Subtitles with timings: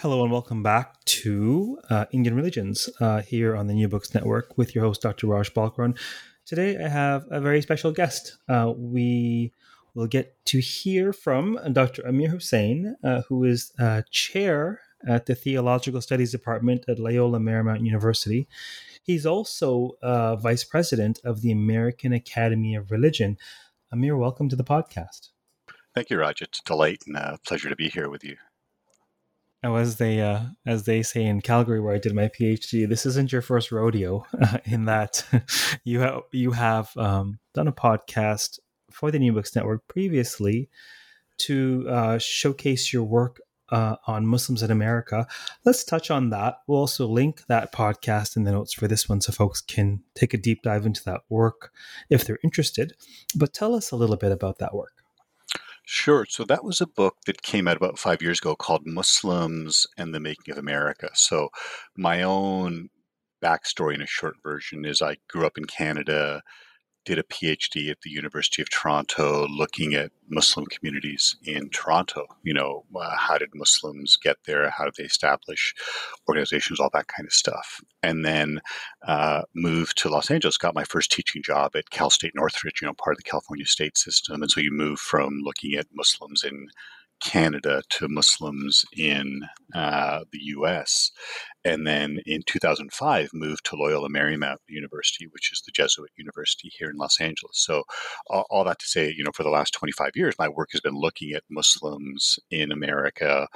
[0.00, 4.58] Hello and welcome back to uh, Indian Religions uh, here on the New Books Network
[4.58, 5.26] with your host, Dr.
[5.26, 5.98] Raj Balkaran.
[6.44, 8.36] Today I have a very special guest.
[8.46, 9.54] Uh, we
[9.94, 12.02] will get to hear from Dr.
[12.02, 17.82] Amir Hussain, uh, who is uh, chair at the Theological Studies Department at Loyola Marymount
[17.82, 18.46] University.
[19.02, 23.38] He's also uh, vice president of the American Academy of Religion.
[23.90, 25.30] Amir, welcome to the podcast.
[25.94, 26.42] Thank you, Raj.
[26.42, 28.36] It's a delight and a pleasure to be here with you.
[29.66, 33.04] Now, as they uh, as they say in Calgary, where I did my PhD, this
[33.04, 34.24] isn't your first rodeo.
[34.40, 35.26] Uh, in that
[35.84, 38.60] you have you have um, done a podcast
[38.92, 40.70] for the New Books Network previously
[41.38, 45.26] to uh, showcase your work uh, on Muslims in America.
[45.64, 46.58] Let's touch on that.
[46.68, 50.32] We'll also link that podcast in the notes for this one so folks can take
[50.32, 51.72] a deep dive into that work
[52.08, 52.94] if they're interested.
[53.34, 55.02] But tell us a little bit about that work.
[55.86, 56.26] Sure.
[56.28, 60.12] So that was a book that came out about five years ago called Muslims and
[60.14, 61.10] the Making of America.
[61.14, 61.48] So
[61.96, 62.90] my own
[63.42, 66.42] backstory in a short version is I grew up in Canada,
[67.06, 72.26] did a PhD at the University of Toronto looking at Muslim communities in Toronto.
[72.42, 74.68] You know, uh, how did Muslims get there?
[74.70, 75.72] How did they establish
[76.28, 76.80] organizations?
[76.80, 77.80] All that kind of stuff.
[78.02, 78.60] And then
[79.06, 82.88] uh, moved to Los Angeles, got my first teaching job at Cal State Northridge, you
[82.88, 84.42] know, part of the California state system.
[84.42, 86.66] And so you move from looking at Muslims in
[87.20, 89.40] Canada to Muslims in
[89.74, 91.10] uh, the US.
[91.64, 96.90] And then in 2005, moved to Loyola Marymount University, which is the Jesuit university here
[96.90, 97.58] in Los Angeles.
[97.58, 97.82] So,
[98.28, 100.80] all, all, that to say, you know, for the last 25 years, my work has
[100.80, 103.48] been looking at Muslims in America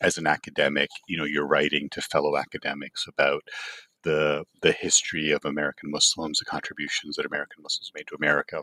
[0.00, 0.88] as an academic.
[1.06, 3.42] You know, you're writing to fellow academics about
[4.02, 8.62] the the history of American Muslims, the contributions that American Muslims made to America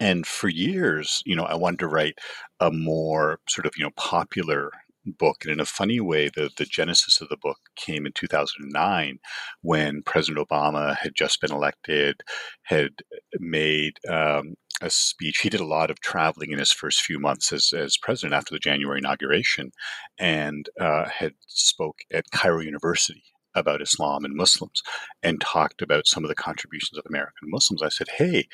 [0.00, 2.18] and for years, you know, I wanted to write
[2.58, 4.70] a more sort of, you know, popular
[5.04, 5.38] book.
[5.42, 9.18] And in a funny way, the, the genesis of the book came in 2009
[9.62, 12.22] when President Obama had just been elected,
[12.64, 12.90] had
[13.38, 15.40] made um, a speech.
[15.40, 18.54] He did a lot of traveling in his first few months as, as president after
[18.54, 19.70] the January inauguration
[20.18, 23.22] and uh, had spoke at Cairo University
[23.54, 24.82] about Islam and Muslims
[25.22, 27.82] and talked about some of the contributions of American Muslims.
[27.82, 28.46] I said, hey,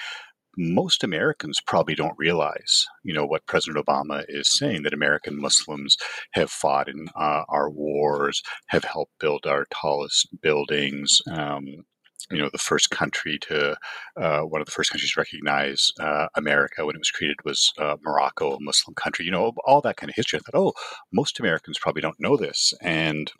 [0.56, 5.96] most Americans probably don't realize, you know, what President Obama is saying that American Muslims
[6.32, 11.20] have fought in uh, our wars, have helped build our tallest buildings.
[11.30, 11.84] Um,
[12.30, 13.76] you know, the first country to,
[14.16, 17.72] uh, one of the first countries to recognize uh, America when it was created was
[17.78, 19.24] uh, Morocco, a Muslim country.
[19.24, 20.38] You know, all that kind of history.
[20.38, 20.72] I thought, oh,
[21.12, 23.30] most Americans probably don't know this, and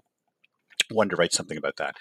[0.90, 1.96] wanted to write something about that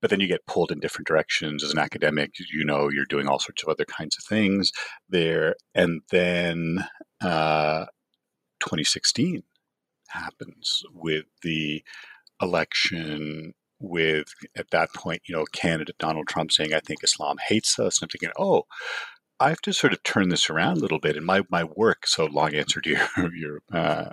[0.00, 3.26] but then you get pulled in different directions as an academic you know you're doing
[3.26, 4.72] all sorts of other kinds of things
[5.08, 6.86] there and then
[7.20, 7.86] uh,
[8.60, 9.42] 2016
[10.08, 11.82] happens with the
[12.40, 17.78] election with at that point you know candidate donald trump saying i think islam hates
[17.78, 18.64] us and i'm thinking oh
[19.38, 21.16] I have to sort of turn this around a little bit.
[21.16, 24.10] And my, my work, so long answer to your, your uh,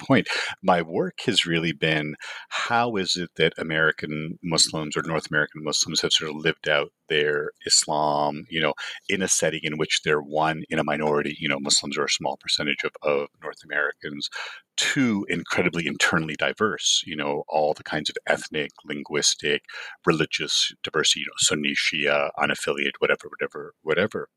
[0.00, 0.28] point.
[0.62, 2.16] My work has really been
[2.48, 6.92] how is it that American Muslims or North American Muslims have sort of lived out
[7.08, 8.72] their Islam, you know,
[9.08, 12.10] in a setting in which they're one in a minority, you know, Muslims are a
[12.10, 14.30] small percentage of, of North Americans,
[14.76, 19.62] two, incredibly internally diverse, you know, all the kinds of ethnic, linguistic,
[20.06, 24.28] religious diversity, you know, Sunni, Shia, unaffiliated, whatever, whatever, whatever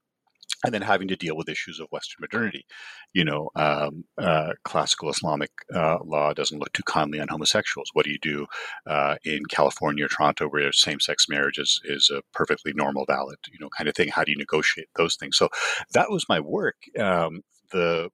[0.64, 2.66] and then having to deal with issues of Western modernity.
[3.14, 7.90] You know, um, uh, classical Islamic uh, law doesn't look too kindly on homosexuals.
[7.94, 8.48] What do you do
[8.88, 13.60] uh, in California or Toronto, where same-sex marriage is, is a perfectly normal, valid, you
[13.60, 14.10] know, kind of thing?
[14.10, 15.38] How do you negotiate those things?
[15.38, 15.50] So
[15.94, 16.76] that was my work.
[17.00, 18.10] Um, the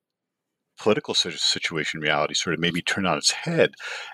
[0.79, 3.71] political situation reality sort of made me turn on its head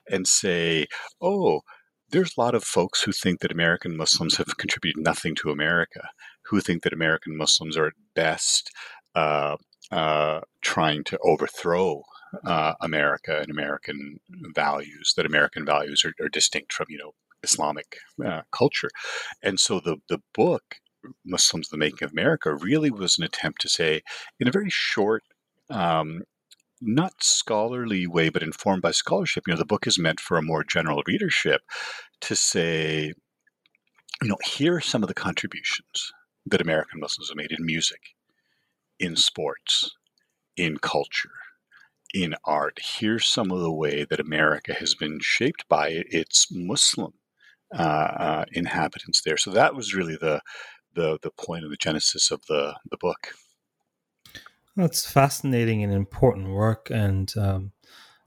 [0.10, 0.88] and say,
[1.22, 1.62] oh,
[2.10, 6.10] there's a lot of folks who think that American Muslims have contributed nothing to America,
[6.48, 8.72] who think that American Muslims are at best
[9.16, 9.58] uh,
[9.92, 12.04] uh, trying to overthrow
[12.46, 14.20] uh, America and American
[14.54, 17.14] values, that American values are, are distinct from, you know,
[17.44, 18.90] Islamic uh, culture.
[19.44, 20.76] And so the, the book,
[21.26, 24.02] Muslims, the Making of America, really was an attempt to say,
[24.40, 25.24] in a very short,
[25.70, 26.24] um,
[26.82, 30.42] not scholarly way, but informed by scholarship, you know, the book is meant for a
[30.42, 31.62] more general readership
[32.22, 33.14] to say,
[34.22, 36.12] you know, here are some of the contributions
[36.46, 38.16] that American Muslims have made in music,
[39.00, 39.96] in sports,
[40.56, 41.32] in culture,
[42.14, 42.80] in art.
[42.82, 47.14] Here's some of the way that America has been shaped by its Muslim
[47.74, 49.38] uh, uh, inhabitants there.
[49.38, 50.42] So that was really the
[50.94, 53.34] the the point of the genesis of the the book.
[54.76, 57.72] That's fascinating and important work, and um,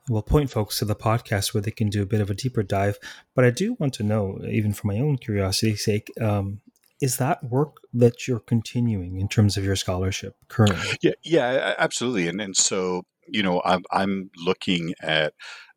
[0.08, 2.62] we'll point folks to the podcast where they can do a bit of a deeper
[2.62, 2.98] dive.
[3.34, 6.60] But I do want to know, even for my own curiosity's sake, um,
[7.00, 10.98] is that work that you're continuing in terms of your scholarship currently?
[11.02, 12.28] Yeah, yeah, absolutely.
[12.28, 15.34] And and so you know, I'm I'm looking at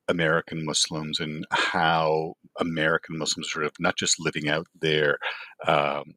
[0.08, 5.18] American Muslims and how American Muslims sort of not just living out their
[5.68, 6.16] um,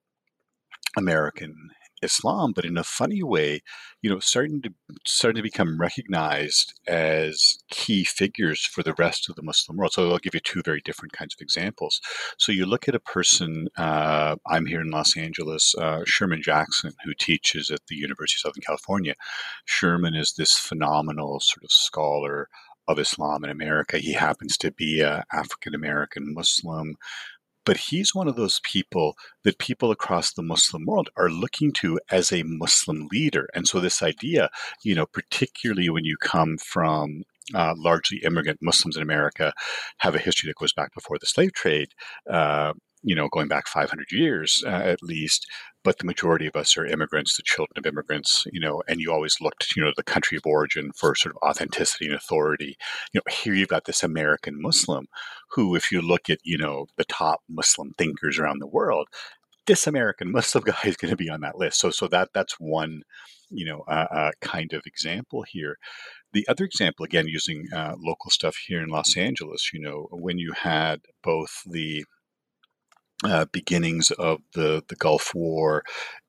[0.97, 1.55] American
[2.02, 3.62] Islam, but in a funny way,
[4.02, 4.70] you know, starting to
[5.06, 9.93] starting to become recognized as key figures for the rest of the Muslim world.
[9.93, 12.00] So I'll give you two very different kinds of examples.
[12.38, 13.69] So you look at a person.
[13.76, 15.75] Uh, I'm here in Los Angeles.
[15.75, 19.14] Uh, Sherman Jackson, who teaches at the University of Southern California.
[19.64, 22.49] Sherman is this phenomenal sort of scholar
[22.87, 23.99] of Islam in America.
[23.99, 26.97] He happens to be an African American Muslim
[27.64, 31.99] but he's one of those people that people across the Muslim world are looking to
[32.11, 33.49] as a Muslim leader.
[33.55, 34.50] And so, this idea,
[34.82, 37.22] you know, particularly when you come from
[37.55, 39.52] uh, largely immigrant Muslims in America,
[39.99, 41.88] have a history that goes back before the slave trade.
[42.31, 42.72] Uh,
[43.05, 45.47] you know, going back 500 years uh, at least,
[45.85, 49.12] but the majority of us are immigrants, the children of immigrants, you know, and you
[49.12, 52.77] always looked, you know, the country of origin for sort of authenticity and authority.
[53.12, 55.06] You know, here you've got this American Muslim
[55.51, 59.09] who, if you look at, you know, the top Muslim thinkers around the world,
[59.67, 61.81] this American Muslim guy is going to be on that list.
[61.81, 63.03] So, so that that's one,
[63.50, 65.77] you know, uh, uh, kind of example here.
[66.33, 70.39] The other example, again, using uh, local stuff here in Los Angeles, you know, when
[70.39, 72.05] you had both the
[73.22, 75.84] uh, beginnings of the, the Gulf War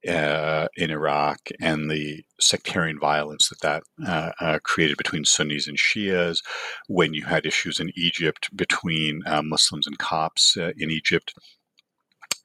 [0.08, 5.78] uh, in Iraq and the sectarian violence that that uh, uh created between Sunnis and
[5.78, 6.42] Shias,
[6.88, 11.34] when you had issues in Egypt between uh, Muslims and Copts uh, in Egypt.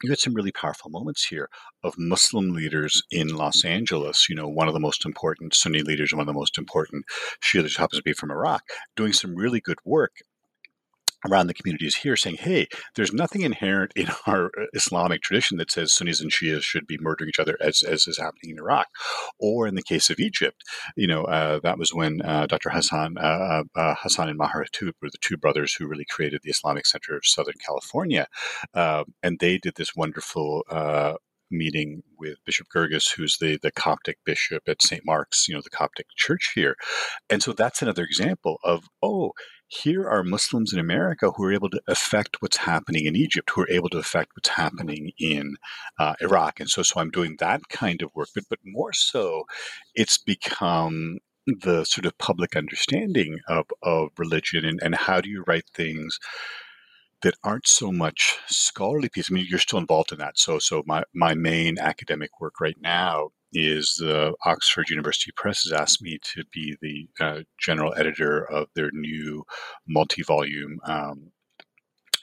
[0.03, 1.47] You had some really powerful moments here
[1.83, 4.27] of Muslim leaders in Los Angeles.
[4.27, 7.05] You know, one of the most important Sunni leaders, one of the most important
[7.43, 8.63] Shia leaders happens to be from Iraq,
[8.95, 10.13] doing some really good work
[11.29, 15.71] around the communities here saying, hey, there's nothing inherent in our uh, Islamic tradition that
[15.71, 18.87] says Sunnis and Shias should be murdering each other as, as is happening in Iraq.
[19.39, 20.63] Or in the case of Egypt,
[20.95, 22.69] you know, uh, that was when uh, Dr.
[22.69, 26.41] Hassan, uh, uh, uh, Hassan and Maher Hathout were the two brothers who really created
[26.43, 28.27] the Islamic Center of Southern California.
[28.73, 30.63] and they did this wonderful
[31.51, 35.05] meeting with Bishop Girgis, who's the, the Coptic bishop at St.
[35.05, 36.75] Mark's, you know, the Coptic church here.
[37.29, 39.33] And so that's another example of, oh,
[39.71, 43.61] here are Muslims in America who are able to affect what's happening in Egypt, who
[43.61, 45.55] are able to affect what's happening in
[45.97, 46.59] uh, Iraq.
[46.59, 49.45] And so, so I'm doing that kind of work, but, but more so,
[49.95, 55.43] it's become the sort of public understanding of, of religion and, and how do you
[55.47, 56.19] write things
[57.21, 59.29] that aren't so much scholarly pieces.
[59.31, 60.37] I mean, you're still involved in that.
[60.39, 65.73] So, so my, my main academic work right now is the Oxford University Press has
[65.73, 69.43] asked me to be the uh, general editor of their new
[69.87, 71.31] multi-volume um,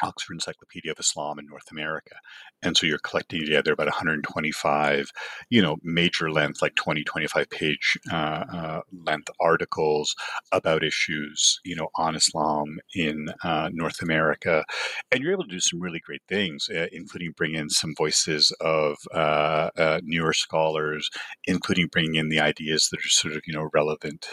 [0.03, 2.15] Oxford Encyclopedia of Islam in North America.
[2.63, 5.11] And so you're collecting together about 125,
[5.51, 10.15] you know, major length, like 20, 25 page uh, uh, length articles
[10.53, 14.65] about issues, you know, on Islam in uh, North America.
[15.11, 18.53] And you're able to do some really great things, uh, including bring in some voices
[18.61, 21.09] of uh, uh, newer scholars,
[21.45, 24.29] including bringing in the ideas that are sort of, you know, relevant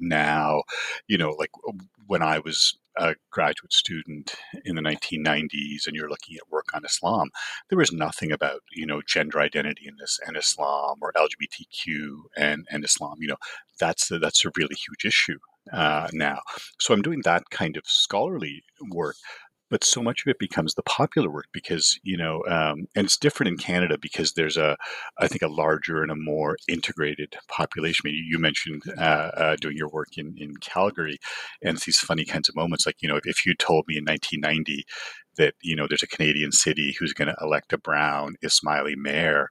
[0.00, 0.62] now.
[1.08, 1.50] You know, like
[2.06, 4.34] when I was a graduate student
[4.64, 7.30] in the 1990s and you're looking at work on Islam,
[7.68, 12.66] there was nothing about you know gender identity in this and Islam or LGBTQ and
[12.70, 13.16] and Islam.
[13.20, 13.36] You know
[13.80, 15.38] that's that's a really huge issue
[15.72, 16.40] uh, now.
[16.80, 19.16] So I'm doing that kind of scholarly work.
[19.74, 23.18] But so much of it becomes the popular work because you know, um, and it's
[23.18, 24.76] different in Canada because there's a,
[25.18, 28.04] I think, a larger and a more integrated population.
[28.04, 31.18] I mean, you mentioned uh, uh, doing your work in in Calgary,
[31.60, 32.86] and it's these funny kinds of moments.
[32.86, 34.84] Like you know, if, if you told me in 1990
[35.38, 39.48] that you know there's a Canadian city who's going to elect a Brown Ismaili mayor,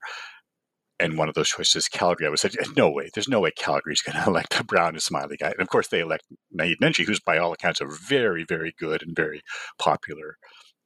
[1.03, 2.25] and one of those choices Calgary.
[2.25, 3.09] I would say, no way.
[3.13, 5.51] There's no way Calgary's going to elect a Brown Ismaili guy.
[5.51, 6.23] And of course, they elect
[6.57, 9.41] Naheed Nenshi, who's by all accounts a very, very good and very
[9.77, 10.37] popular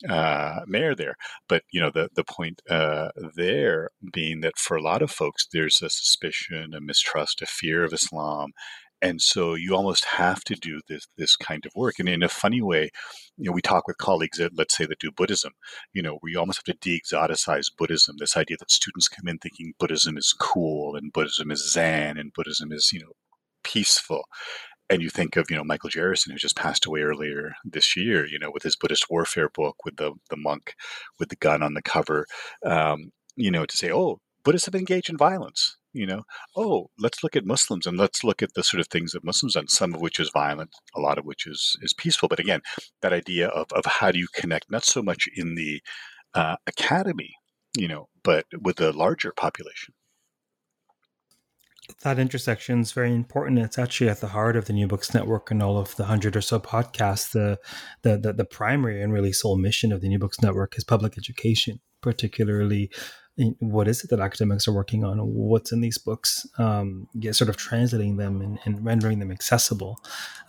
[0.09, 1.15] uh, mayor there.
[1.47, 5.47] But you know, the the point uh, there being that for a lot of folks,
[5.51, 8.51] there's a suspicion, a mistrust, a fear of Islam,
[9.01, 11.95] and so you almost have to do this this kind of work.
[11.99, 12.89] And in a funny way
[13.37, 15.53] you know we talk with colleagues that let's say that do buddhism.
[15.93, 19.73] You know we almost have to de-exoticize buddhism this idea that students come in thinking
[19.79, 23.13] buddhism is cool and buddhism is zen and buddhism is you know
[23.63, 24.25] peaceful.
[24.89, 28.25] And you think of you know Michael Jerryson who just passed away earlier this year
[28.25, 30.75] you know with his Buddhist warfare book with the the monk
[31.19, 32.25] with the gun on the cover
[32.65, 36.23] um, you know to say oh Buddhists have engaged in violence you know,
[36.55, 39.53] oh, let's look at Muslims and let's look at the sort of things that Muslims
[39.53, 42.27] done, some of which is violent, a lot of which is is peaceful.
[42.27, 42.61] But again,
[43.01, 45.81] that idea of of how do you connect, not so much in the
[46.33, 47.35] uh, academy,
[47.75, 49.93] you know, but with the larger population.
[52.03, 53.59] That intersection is very important.
[53.59, 56.35] It's actually at the heart of the New Books Network and all of the hundred
[56.35, 57.31] or so podcasts.
[57.31, 57.59] The,
[58.03, 61.17] the the the primary and really sole mission of the New Books Network is public
[61.17, 62.91] education, particularly
[63.59, 65.19] what is it that academics are working on?
[65.19, 69.99] What's in these books um, yeah, sort of translating them and, and rendering them accessible.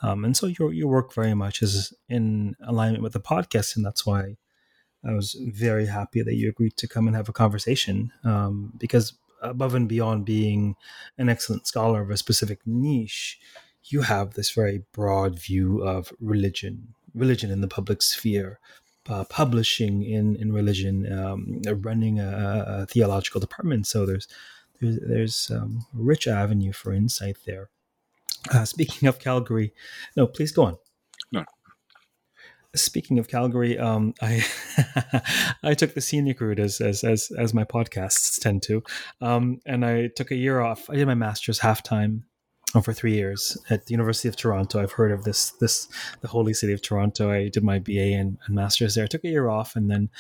[0.02, 3.85] Um, and so your, your work very much is in alignment with the podcast and
[3.85, 4.37] that's why
[5.04, 9.14] i was very happy that you agreed to come and have a conversation um, because
[9.42, 10.75] above and beyond being
[11.16, 13.38] an excellent scholar of a specific niche
[13.85, 18.59] you have this very broad view of religion religion in the public sphere
[19.08, 23.86] uh, publishing in in religion, um, running a, a, theological department.
[23.86, 24.28] So there's
[24.80, 27.70] there's there's um, rich avenue for insight there.
[28.52, 29.72] Uh, speaking of Calgary,
[30.16, 30.78] no, please go on.
[31.32, 31.44] No.
[32.74, 34.44] Speaking of Calgary, um, I
[35.62, 38.82] I took the scenic route as as as, as my podcasts tend to,
[39.20, 40.88] um, and I took a year off.
[40.90, 42.24] I did my master's half time
[42.82, 44.80] for three years at the University of Toronto.
[44.80, 45.88] I've heard of this, this
[46.20, 47.30] the holy city of Toronto.
[47.30, 49.04] I did my BA and, and master's there.
[49.04, 50.10] I took a year off, and then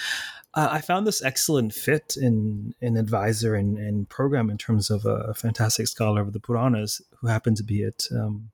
[0.54, 5.04] uh, I found this excellent fit in in advisor and, and program in terms of
[5.04, 8.04] a, fantastic scholar of the Puranas who happened to be at.
[8.12, 8.50] Um,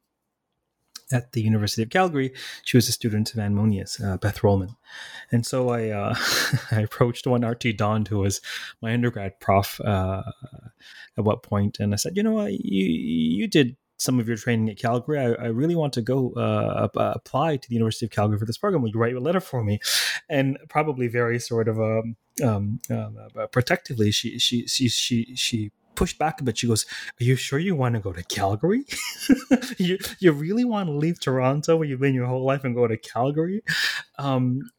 [1.13, 2.33] at the University of Calgary,
[2.65, 4.75] she was a student of Anne Monius, uh, Beth Rohlman.
[5.31, 6.15] And so I, uh,
[6.73, 8.41] I approached one RT Dond, who was
[8.81, 10.23] my undergrad prof uh,
[11.19, 14.37] at what point, and I said, you know what, you, you did some of your
[14.37, 15.19] training at Calgary.
[15.19, 18.59] I, I really want to go uh, apply to the University of Calgary for this
[18.59, 18.83] program.
[18.83, 19.81] Will you write a letter for me?
[20.29, 25.71] And probably very sort of um, um, um uh, protectively, she she she she she
[25.95, 26.59] pushed back a bit.
[26.59, 26.87] She goes,
[27.21, 28.85] "Are you sure you want to go to Calgary?
[29.79, 32.87] you you really want to leave Toronto where you've been your whole life and go
[32.87, 33.63] to Calgary?"
[34.19, 34.71] Um,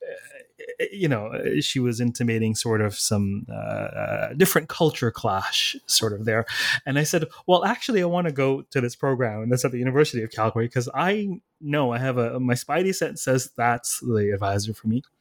[0.91, 6.25] you know, she was intimating sort of some uh, uh, different culture clash sort of
[6.25, 6.45] there.
[6.85, 9.71] And I said, well, actually, I want to go to this program, and that's at
[9.71, 13.99] the University of Calgary, because I know I have a, my spidey sense says that's
[13.99, 15.03] the advisor for me.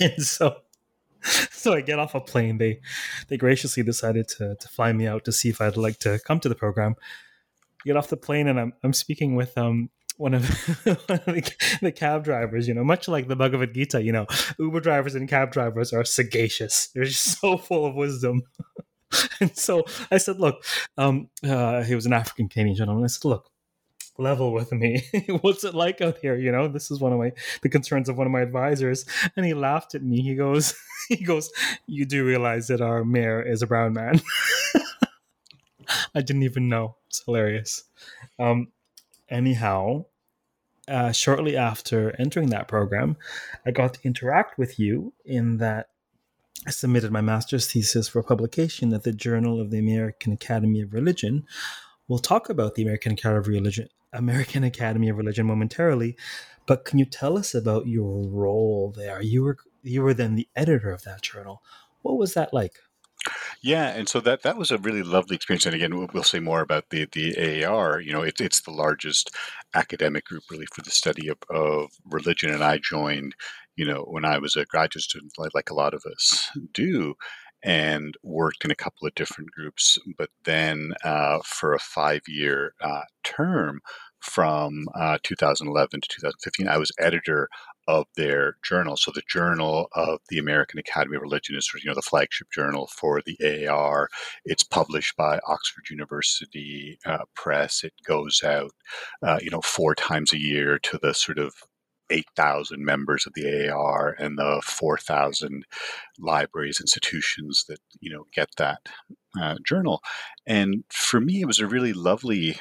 [0.00, 0.56] And so,
[1.22, 2.58] so I get off a plane.
[2.58, 2.80] They,
[3.28, 6.40] they graciously decided to, to fly me out to see if I'd like to come
[6.40, 6.94] to the program.
[7.84, 9.90] Get off the plane, and I'm, I'm speaking with um,
[10.22, 10.48] one of,
[10.84, 14.26] one of the, the, cab drivers, you know, much like the Bhagavad Gita, you know,
[14.56, 16.86] Uber drivers and cab drivers are sagacious.
[16.94, 18.42] They're just so full of wisdom.
[19.40, 20.64] and so I said, look,
[20.96, 23.02] um, uh, he was an African Canadian gentleman.
[23.02, 23.50] I said, look,
[24.16, 25.04] level with me.
[25.40, 26.36] What's it like out here?
[26.36, 29.04] You know, this is one of my the concerns of one of my advisors.
[29.36, 30.22] And he laughed at me.
[30.22, 30.74] He goes,
[31.08, 31.50] he goes,
[31.86, 34.20] you do realize that our mayor is a brown man.
[36.14, 36.94] I didn't even know.
[37.08, 37.84] It's hilarious.
[38.38, 38.68] Um,
[39.28, 40.04] anyhow,
[40.88, 43.16] uh, shortly after entering that program,
[43.64, 45.88] I got to interact with you in that
[46.66, 50.92] I submitted my master's thesis for publication at the Journal of the American Academy of
[50.92, 51.44] Religion.
[52.08, 56.16] We'll talk about the American Academy of Religion, American Academy of Religion momentarily,
[56.66, 59.20] but can you tell us about your role there?
[59.22, 61.62] You were you were then the editor of that journal.
[62.02, 62.78] What was that like?
[63.62, 65.66] Yeah, and so that that was a really lovely experience.
[65.66, 68.00] And again, we'll, say more about the the AAR.
[68.00, 69.30] You know, it, it's the largest
[69.74, 72.50] academic group really for the study of, of religion.
[72.52, 73.34] And I joined,
[73.76, 77.14] you know, when I was a graduate student, like, like a lot of us do,
[77.62, 79.98] and worked in a couple of different groups.
[80.18, 83.80] But then uh, for a five year uh, term,
[84.20, 87.48] from uh, 2011 to 2015, I was editor
[87.88, 88.96] of their journal.
[88.96, 92.88] So the Journal of the American Academy of Religion is, you know, the flagship journal
[92.88, 94.08] for the AAR.
[94.44, 97.82] It's published by Oxford University uh, Press.
[97.84, 98.72] It goes out,
[99.22, 101.54] uh, you know, four times a year to the sort of
[102.10, 105.64] 8,000 members of the AAR and the 4,000
[106.18, 108.80] libraries, institutions that, you know, get that
[109.40, 110.00] uh, journal.
[110.46, 112.58] And for me, it was a really lovely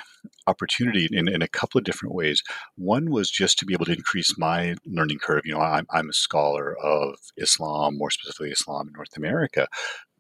[0.48, 2.44] opportunity in, in a couple of different ways.
[2.76, 5.46] One was just to be able to increase my learning curve.
[5.46, 9.68] You know, I'm, I'm a scholar of Islam, more specifically Islam in North America.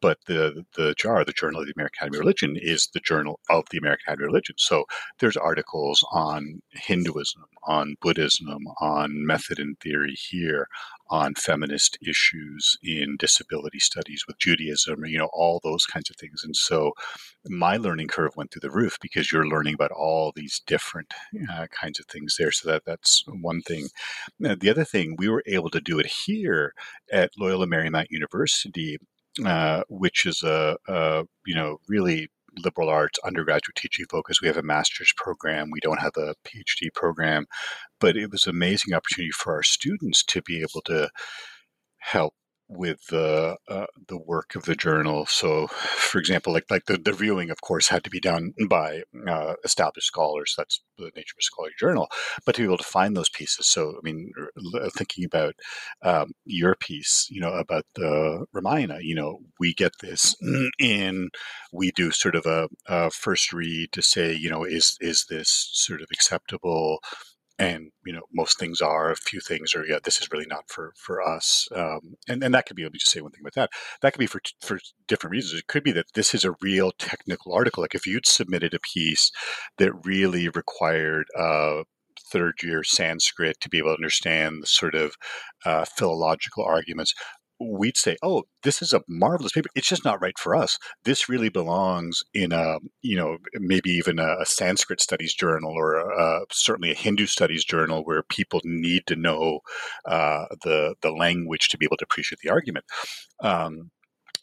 [0.02, 3.40] But the the JAR, the Journal of the American Academy of Religion, is the journal
[3.52, 4.56] of the American Academy of Religion.
[4.58, 4.86] So
[5.20, 8.48] there's articles on Hinduism, on Buddhism,
[8.80, 10.68] on method and theory here,
[11.12, 16.42] on feminist issues in disability studies with Judaism, you know, all those kinds of things.
[16.44, 16.94] And so
[17.46, 21.14] my learning curve went through the roof because you're learning about all these different
[21.52, 22.52] uh, kinds of things there.
[22.52, 23.90] So that that's one thing.
[24.40, 26.74] the other thing, we were able to do it here
[27.12, 28.98] at Loyola Marymount University,
[29.46, 34.42] uh, which is a, a you know really liberal arts undergraduate teaching focus.
[34.42, 35.70] We have a master's program.
[35.72, 37.46] We don't have a PhD program,
[38.00, 41.10] but it was an amazing opportunity for our students to be able to
[42.00, 42.34] help
[42.72, 45.26] with the uh, the work of the journal.
[45.26, 49.04] So, for example, like like the, the viewing, of course, had to be done by
[49.28, 50.56] uh, established scholars.
[50.58, 52.08] That's the nature of a scholarly journal.
[52.46, 53.68] But to be able to find those pieces.
[53.68, 54.32] So, I mean,
[54.96, 55.56] thinking about
[56.02, 60.36] um, your piece, you know, about the Ramayana, you know, we get this
[60.80, 61.30] in.
[61.74, 65.70] We do sort of a, a first read to say, you know, is is this
[65.74, 67.00] sort of acceptable?
[67.62, 70.64] And you know most things are a few things are yeah this is really not
[70.68, 73.42] for for us um, and and that could be let me just say one thing
[73.42, 73.70] about that
[74.02, 75.60] that could be for for different reasons.
[75.60, 78.80] It could be that this is a real technical article like if you'd submitted a
[78.80, 79.32] piece
[79.78, 81.84] that really required uh,
[82.32, 85.16] third year Sanskrit to be able to understand the sort of
[85.66, 87.14] uh, philological arguments
[87.70, 89.70] we'd say, "Oh, this is a marvelous paper.
[89.76, 90.78] It's just not right for us.
[91.04, 95.96] This really belongs in a, you know, maybe even a, a Sanskrit studies journal or
[95.96, 99.60] a, certainly a Hindu studies journal where people need to know
[100.06, 102.86] uh, the the language to be able to appreciate the argument."
[103.42, 103.92] Um,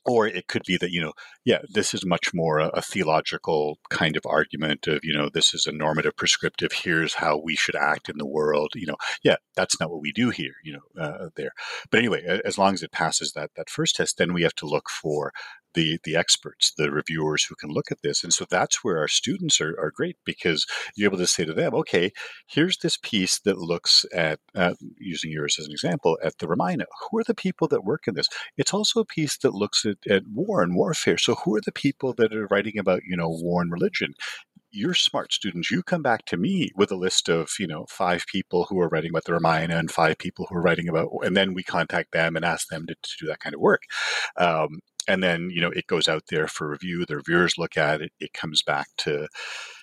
[0.09, 1.13] or it could be that you know
[1.45, 5.55] yeah this is much more a, a, theological kind of argument of you know this
[5.55, 9.37] is a normative prescriptive here's how we should act in the world you know yeah
[9.55, 11.53] that's not what we do here you know uh, there.
[11.91, 14.67] But anyway as long as it passes that that first test then we have to
[14.67, 15.33] look for
[15.75, 18.25] the the experts, the reviewers who can look at this.
[18.25, 21.55] And so that's where our students are, are great because you're able to say to
[21.55, 22.11] them, okay,
[22.47, 26.87] here's this piece that looks at, uh, using yours as an example, at the Ramayana.
[27.11, 28.29] Who are the people that work in this?
[28.57, 31.19] It's also a piece that looks at, at war and warfare.
[31.19, 34.15] So who are the people that are writing about, you know, war and religion?
[34.71, 35.71] you're smart students.
[35.71, 38.89] You come back to me with a list of, you know, five people who are
[38.89, 42.13] writing about the Ramayana and five people who are writing about, and then we contact
[42.13, 43.83] them and ask them to, to do that kind of work.
[44.37, 48.01] Um, and then you know it goes out there for review the reviewers look at
[48.01, 49.27] it it comes back to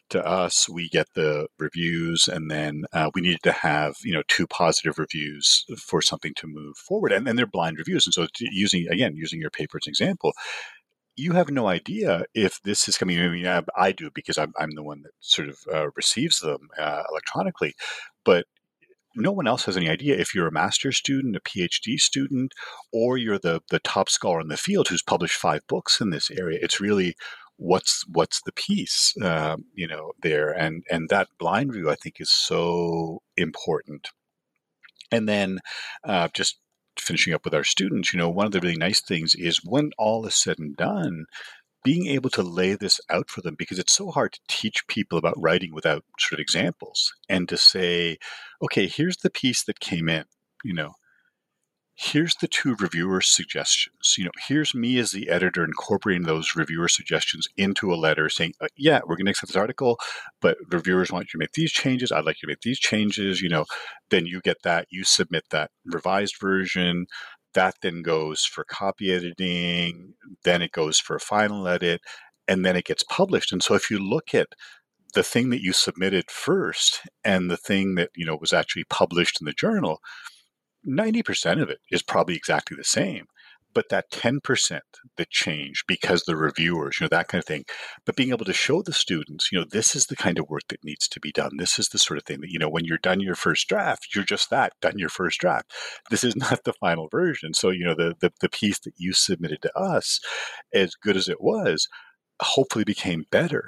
[0.09, 4.23] to us we get the reviews and then uh, we needed to have you know
[4.27, 8.27] two positive reviews for something to move forward and then they're blind reviews and so
[8.39, 10.33] using again using your paper as an example
[11.17, 13.19] you have no idea if this is coming.
[13.19, 16.67] I mean, I, do because I'm, I'm the one that sort of uh, receives them
[16.77, 17.73] uh, electronically,
[18.25, 18.45] but
[19.15, 22.53] no one else has any idea if you're a master's student, a PhD student,
[22.91, 26.29] or you're the the top scholar in the field who's published five books in this
[26.31, 26.59] area.
[26.61, 27.15] It's really
[27.57, 32.15] what's what's the piece, uh, you know, there, and and that blind view I think
[32.19, 34.09] is so important.
[35.11, 35.59] And then
[36.03, 36.59] uh, just
[36.99, 39.91] finishing up with our students, you know, one of the really nice things is when
[39.97, 41.25] all is said and done,
[41.85, 45.19] being able to lay this out for them because it's so hard to teach people
[45.19, 48.17] about writing without sort of examples and to say,
[48.61, 50.25] okay, here's the piece that came in,
[50.63, 50.93] you know,
[51.93, 54.15] here's the two reviewer suggestions.
[54.17, 58.53] You know, here's me as the editor incorporating those reviewer suggestions into a letter saying,
[58.59, 59.99] uh, yeah, we're going to accept this article,
[60.41, 62.11] but reviewers want you to make these changes.
[62.11, 63.41] I'd like you to make these changes.
[63.41, 63.65] You know,
[64.09, 67.05] then you get that, you submit that revised version.
[67.55, 70.13] That then goes for copy editing,
[70.43, 72.01] then it goes for a final edit,
[72.47, 73.51] and then it gets published.
[73.51, 74.49] And so if you look at
[75.15, 79.41] the thing that you submitted first and the thing that, you know, was actually published
[79.41, 79.99] in the journal,
[80.87, 83.25] 90% of it is probably exactly the same
[83.75, 84.79] but that 10%
[85.17, 87.65] that change because the reviewers, you know, that kind of thing.
[88.05, 90.63] But being able to show the students, you know, this is the kind of work
[90.69, 91.57] that needs to be done.
[91.57, 94.07] This is the sort of thing that, you know, when you're done your first draft,
[94.15, 95.71] you're just that, done your first draft.
[96.09, 97.53] This is not the final version.
[97.53, 100.19] So, you know, the, the, the piece that you submitted to us,
[100.73, 101.87] as good as it was,
[102.41, 103.65] hopefully became better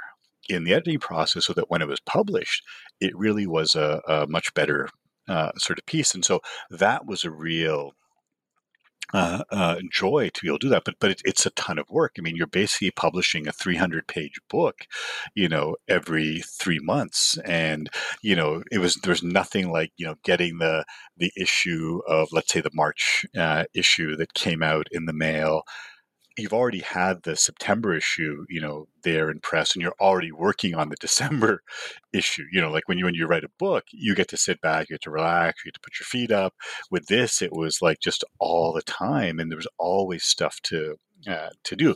[0.50, 2.64] in the editing process so that when it was published,
[3.02, 4.90] it really was a, a much better
[5.28, 6.16] uh, sort of piece.
[6.16, 6.40] And so
[6.70, 7.92] that was a real
[9.14, 10.84] uh, uh, joy to be able to do that.
[10.86, 12.16] But but it, it's a ton of work.
[12.18, 14.88] I mean, you're basically publishing a 300 page book,
[15.36, 17.90] you know, every three months, and
[18.22, 20.86] you know, it was there's nothing like you know getting the
[21.18, 25.64] the issue of let's say the March uh, issue that came out in the mail
[26.38, 30.76] you've already had the September issue, you know, there in press, and you're already working
[30.76, 31.62] on the December
[32.14, 32.44] issue.
[32.52, 34.90] You know, like when you when you write a book, you get to sit back,
[34.90, 36.54] you get to relax, you get to put your feet up.
[36.92, 40.96] With this, it was like just all the time, and there was always stuff to
[41.28, 41.96] uh, to do.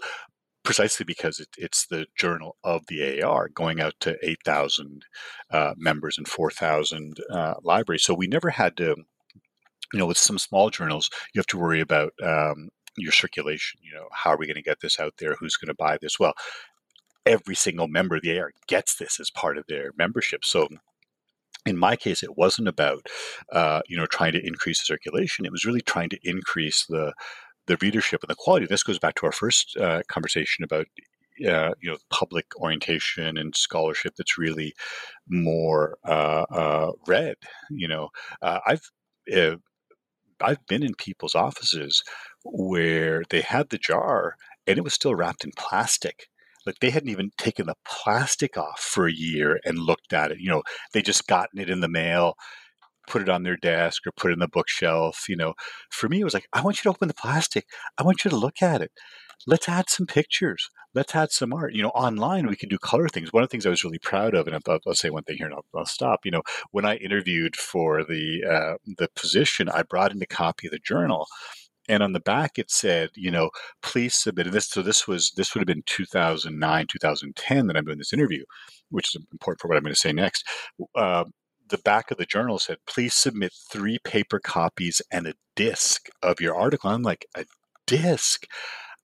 [0.63, 5.03] Precisely because it, it's the journal of the AR going out to 8,000
[5.49, 8.03] uh, members and 4,000 uh, libraries.
[8.03, 8.95] So we never had to,
[9.91, 13.79] you know, with some small journals, you have to worry about um, your circulation.
[13.83, 15.35] You know, how are we going to get this out there?
[15.35, 16.19] Who's going to buy this?
[16.19, 16.33] Well,
[17.25, 20.43] every single member of the AR gets this as part of their membership.
[20.43, 20.67] So
[21.65, 23.07] in my case, it wasn't about
[23.51, 25.45] uh, you know trying to increase the circulation.
[25.45, 27.13] It was really trying to increase the
[27.67, 28.65] the readership and the quality.
[28.65, 30.87] This goes back to our first uh, conversation about
[31.47, 34.73] uh, you know public orientation and scholarship that's really
[35.27, 37.35] more uh, uh, read.
[37.69, 38.09] You know,
[38.41, 38.89] uh, I've
[40.41, 42.03] I've been in people's offices
[42.43, 44.35] where they had the jar
[44.67, 46.27] and it was still wrapped in plastic.
[46.65, 50.39] Like they hadn't even taken the plastic off for a year and looked at it.
[50.39, 52.35] You know, they just gotten it in the mail,
[53.07, 55.25] put it on their desk or put it in the bookshelf.
[55.27, 55.53] You know,
[55.89, 57.65] for me, it was like, I want you to open the plastic.
[57.97, 58.91] I want you to look at it.
[59.47, 60.69] Let's add some pictures.
[60.93, 61.73] Let's add some art.
[61.73, 63.33] You know, online we can do color things.
[63.33, 65.37] One of the things I was really proud of, and I'll, I'll say one thing
[65.37, 66.19] here and I'll, I'll, stop.
[66.25, 70.67] You know, when I interviewed for the uh, the position, I brought in a copy
[70.67, 71.25] of the journal
[71.91, 73.49] and on the back it said you know
[73.83, 77.97] please submit this so this was this would have been 2009 2010 that i'm doing
[77.97, 78.43] this interview
[78.89, 80.45] which is important for what i'm going to say next.
[80.95, 81.25] Uh,
[81.69, 86.39] the back of the journal said please submit three paper copies and a disc of
[86.39, 87.45] your article i'm like a
[87.91, 88.45] disc?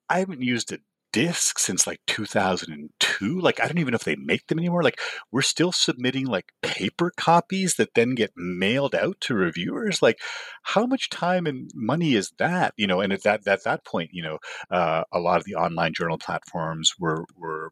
[0.10, 0.80] I haven't used a
[1.18, 4.84] disc since like 2002 like i don't even know if they make them anymore.
[4.84, 5.00] Like
[5.32, 10.00] we're still submitting like paper copies that then get mailed out to reviewers?
[10.04, 10.20] Like
[10.62, 12.76] how much time and money is that?
[12.78, 14.38] You know and at that at that point you know
[14.70, 17.72] uh, a lot of the online journal platforms were were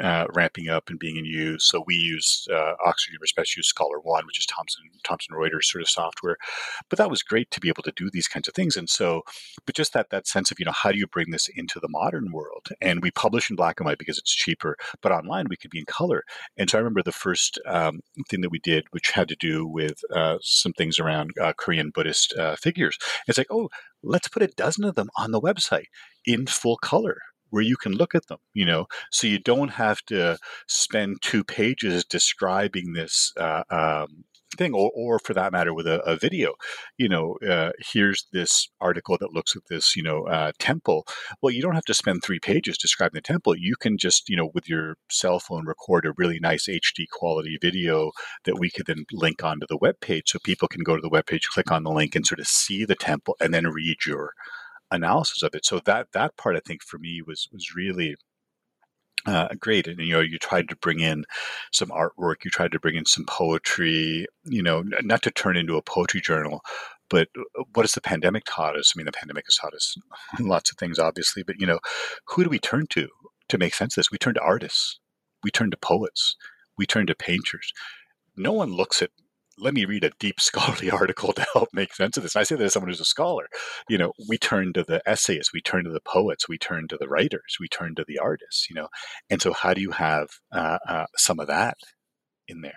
[0.00, 1.64] uh, ramping up and being in use.
[1.64, 5.82] So we use uh, Oxford University use Scholar One, which is Thomson Thomson Reuters sort
[5.82, 6.36] of software.
[6.88, 8.76] But that was great to be able to do these kinds of things.
[8.76, 9.22] And so,
[9.66, 11.88] but just that that sense of you know how do you bring this into the
[11.88, 12.68] modern world?
[12.80, 15.80] And we publish in black and white because it's cheaper, but online we could be
[15.80, 16.24] in color.
[16.56, 19.66] And so I remember the first um, thing that we did, which had to do
[19.66, 22.98] with uh, some things around uh, Korean Buddhist uh, figures.
[23.28, 23.68] It's like oh,
[24.02, 25.86] let's put a dozen of them on the website
[26.24, 27.18] in full color
[27.52, 31.44] where you can look at them, you know, so you don't have to spend two
[31.44, 34.24] pages describing this uh, um,
[34.56, 36.54] thing, or, or for that matter, with a, a video.
[36.96, 41.06] You know, uh, here's this article that looks at this, you know, uh, temple.
[41.42, 43.54] Well, you don't have to spend three pages describing the temple.
[43.54, 47.58] You can just, you know, with your cell phone, record a really nice HD quality
[47.60, 48.12] video
[48.46, 51.10] that we could then link onto the web page, so people can go to the
[51.10, 53.98] web page, click on the link, and sort of see the temple, and then read
[54.06, 54.32] your
[54.92, 55.64] analysis of it.
[55.64, 58.16] So that that part, I think, for me was was really
[59.26, 59.86] uh, great.
[59.86, 61.24] And you know, you tried to bring in
[61.72, 64.26] some artwork, you tried to bring in some poetry.
[64.44, 66.60] You know, not to turn into a poetry journal,
[67.08, 68.92] but uh, what has the pandemic taught us?
[68.94, 69.96] I mean, the pandemic has taught us
[70.40, 71.42] lots of things, obviously.
[71.42, 71.78] But you know,
[72.26, 73.08] who do we turn to
[73.48, 74.10] to make sense of this?
[74.10, 74.98] We turn to artists,
[75.42, 76.36] we turn to poets,
[76.78, 77.72] we turn to painters.
[78.36, 79.10] No one looks at
[79.58, 82.34] let me read a deep scholarly article to help make sense of this.
[82.34, 83.46] And I say that as someone who's a scholar.
[83.88, 86.96] You know, we turn to the essayists, we turn to the poets, we turn to
[86.98, 88.68] the writers, we turn to the artists.
[88.68, 88.88] You know,
[89.30, 91.76] and so how do you have uh, uh, some of that
[92.48, 92.72] in there?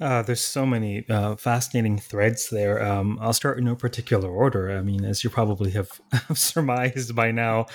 [0.00, 2.84] Uh, there's so many uh, fascinating threads there.
[2.84, 4.76] Um, I'll start in no particular order.
[4.76, 5.88] I mean, as you probably have
[6.34, 7.66] surmised by now,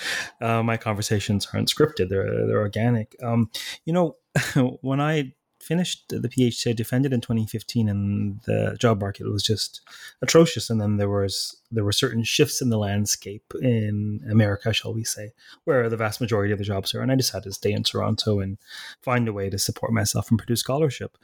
[0.42, 3.16] uh, my conversations aren't scripted; they're they're organic.
[3.24, 3.50] Um,
[3.86, 4.18] you know,
[4.82, 9.82] when I finished the PhD I defended in 2015, and the job market was just
[10.22, 10.70] atrocious.
[10.70, 15.04] And then there was there were certain shifts in the landscape in America, shall we
[15.04, 15.32] say,
[15.66, 17.02] where the vast majority of the jobs are.
[17.02, 18.58] And I decided to stay in Toronto and
[19.02, 21.18] find a way to support myself and produce scholarship.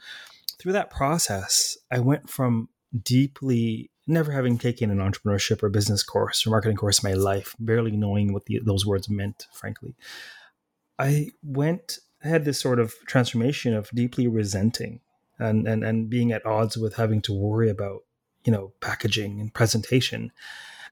[0.58, 2.68] Through that process, I went from
[3.02, 7.56] deeply never having taken an entrepreneurship or business course or marketing course in my life,
[7.58, 9.96] barely knowing what the, those words meant, frankly.
[10.98, 15.00] I went had this sort of transformation of deeply resenting
[15.38, 18.00] and, and, and being at odds with having to worry about,
[18.44, 20.32] you know, packaging and presentation.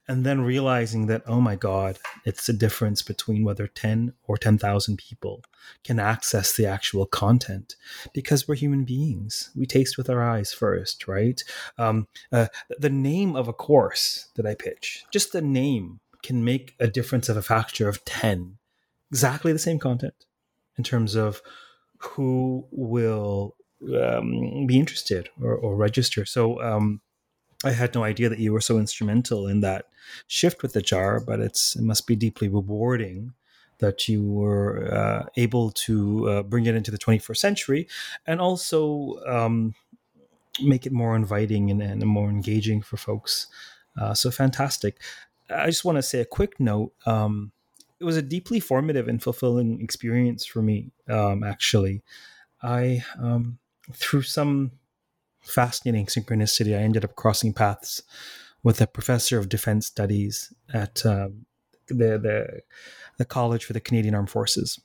[0.07, 4.97] and then realizing that oh my god it's the difference between whether 10 or 10,000
[4.97, 5.43] people
[5.83, 7.75] can access the actual content
[8.13, 9.49] because we're human beings.
[9.55, 11.41] We taste with our eyes first right?
[11.77, 16.75] Um, uh, the name of a course that i pitch just the name can make
[16.79, 18.57] a difference of a factor of 10
[19.11, 20.25] exactly the same content
[20.77, 21.41] in terms of
[21.97, 23.55] who will
[24.01, 27.01] um, be interested or, or register so um,
[27.65, 29.87] I had no idea that you were so instrumental in that
[30.27, 33.33] shift with the jar, but it's it must be deeply rewarding
[33.79, 37.87] that you were uh, able to uh, bring it into the 21st century
[38.25, 39.73] and also um,
[40.61, 43.47] make it more inviting and, and more engaging for folks.
[43.99, 45.01] Uh, so fantastic.
[45.49, 46.93] I just want to say a quick note.
[47.05, 47.51] Um,
[48.05, 52.03] it was a deeply formative and fulfilling experience for me, um, actually.
[52.61, 53.57] I, um,
[53.93, 54.73] through some
[55.41, 58.03] fascinating synchronicity, I ended up crossing paths
[58.61, 61.47] with a professor of defense studies at um,
[61.87, 62.61] the, the
[63.17, 64.79] the College for the Canadian Armed Forces.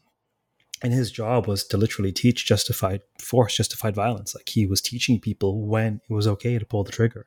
[0.82, 4.34] And his job was to literally teach justified force, justified violence.
[4.34, 7.26] Like he was teaching people when it was okay to pull the trigger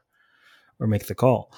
[0.80, 1.54] or make the call.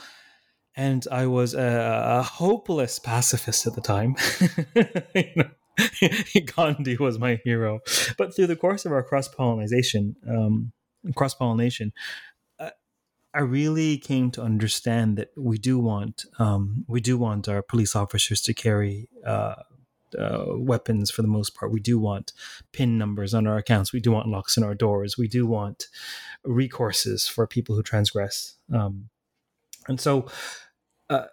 [0.76, 4.16] And I was a, a hopeless pacifist at the time.
[5.16, 7.80] you know, Gandhi was my hero.
[8.18, 10.72] But through the course of our cross pollination, um,
[11.16, 11.94] cross pollination,
[12.60, 12.72] uh,
[13.34, 17.96] I really came to understand that we do want um, we do want our police
[17.96, 19.56] officers to carry uh,
[20.18, 21.72] uh, weapons for the most part.
[21.72, 22.32] We do want
[22.72, 23.92] PIN numbers on our accounts.
[23.92, 25.18] We do want locks on our doors.
[25.18, 25.88] We do want
[26.46, 28.56] recourses for people who transgress.
[28.74, 29.10] Um,
[29.88, 30.28] and so,
[31.10, 31.26] uh,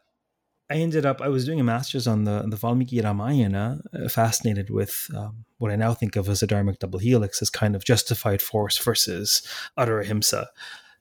[0.71, 1.21] I ended up.
[1.21, 5.71] I was doing a master's on the the Valmiki Ramayana, uh, fascinated with um, what
[5.71, 9.43] I now think of as a dharmic double helix, as kind of justified force versus
[9.77, 10.49] utter ahimsa.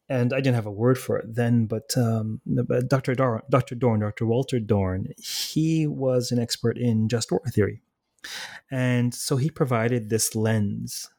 [0.10, 2.42] And I didn't have a word for it then, but, um,
[2.90, 3.16] Dr.
[3.16, 3.76] Dorn, Dr.
[3.76, 4.26] Dorn, Dr.
[4.26, 7.82] Walter Dorn, he was an expert in just war theory,
[8.70, 11.10] and so he provided this lens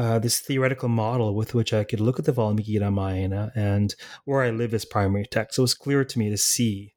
[0.00, 4.42] uh, this theoretical model with which I could look at the Valmiki Ramayana and where
[4.42, 5.56] I live as primary text.
[5.56, 6.94] So it was clear to me to see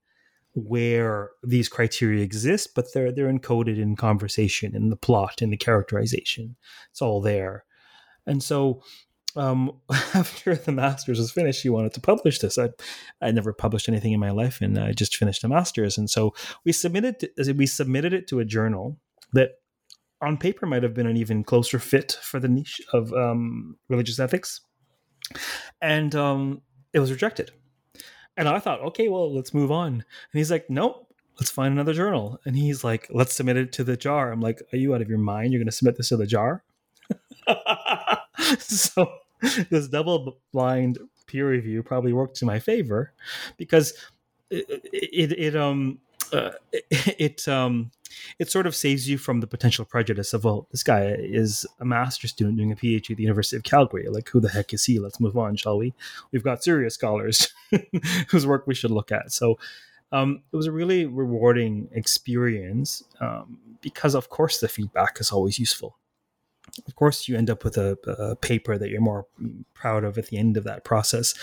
[0.56, 5.58] where these criteria exist, but they're they're encoded in conversation, in the plot, in the
[5.58, 6.56] characterization.
[6.92, 7.66] It's all there.
[8.26, 8.82] And so
[9.36, 9.82] um,
[10.14, 12.58] after the master's was finished, he wanted to publish this.
[12.58, 12.70] I
[13.22, 15.98] I never published anything in my life, and I just finished a master's.
[15.98, 18.98] And so we submitted we submitted it to a journal
[19.34, 19.56] that
[20.24, 24.20] on paper might have been an even closer fit for the niche of um, religious
[24.20, 24.62] ethics,
[25.82, 26.62] and um,
[26.94, 27.52] it was rejected.
[28.36, 29.94] And I thought, okay, well, let's move on.
[29.94, 32.40] And he's like, nope, let's find another journal.
[32.46, 34.32] And he's like, let's submit it to the jar.
[34.32, 35.52] I'm like, are you out of your mind?
[35.52, 36.64] You're going to submit this to the jar?
[38.60, 39.12] so
[39.70, 43.14] this double blind peer review probably worked to my favor
[43.58, 43.94] because
[44.50, 46.00] it, it, it um
[46.32, 47.92] uh, it, it um
[48.40, 51.86] it sort of saves you from the potential prejudice of, well, this guy is a
[51.86, 54.08] master's student doing a PhD at the University of Calgary.
[54.10, 55.00] Like, who the heck is he?
[55.00, 55.94] Let's move on, shall we?
[56.32, 57.54] We've got serious scholars
[58.30, 59.32] whose work we should look at.
[59.32, 59.58] So
[60.12, 65.58] um, it was a really rewarding experience um, because, of course, the feedback is always
[65.58, 65.98] useful.
[66.88, 69.28] Of course, you end up with a, a, paper that you're more
[69.74, 71.34] proud of at the end of that process.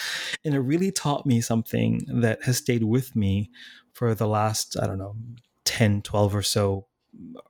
[0.44, 3.50] And it really taught me something that has stayed with me
[3.92, 5.14] for the last, I don't know,
[5.70, 6.87] 10, 12 or so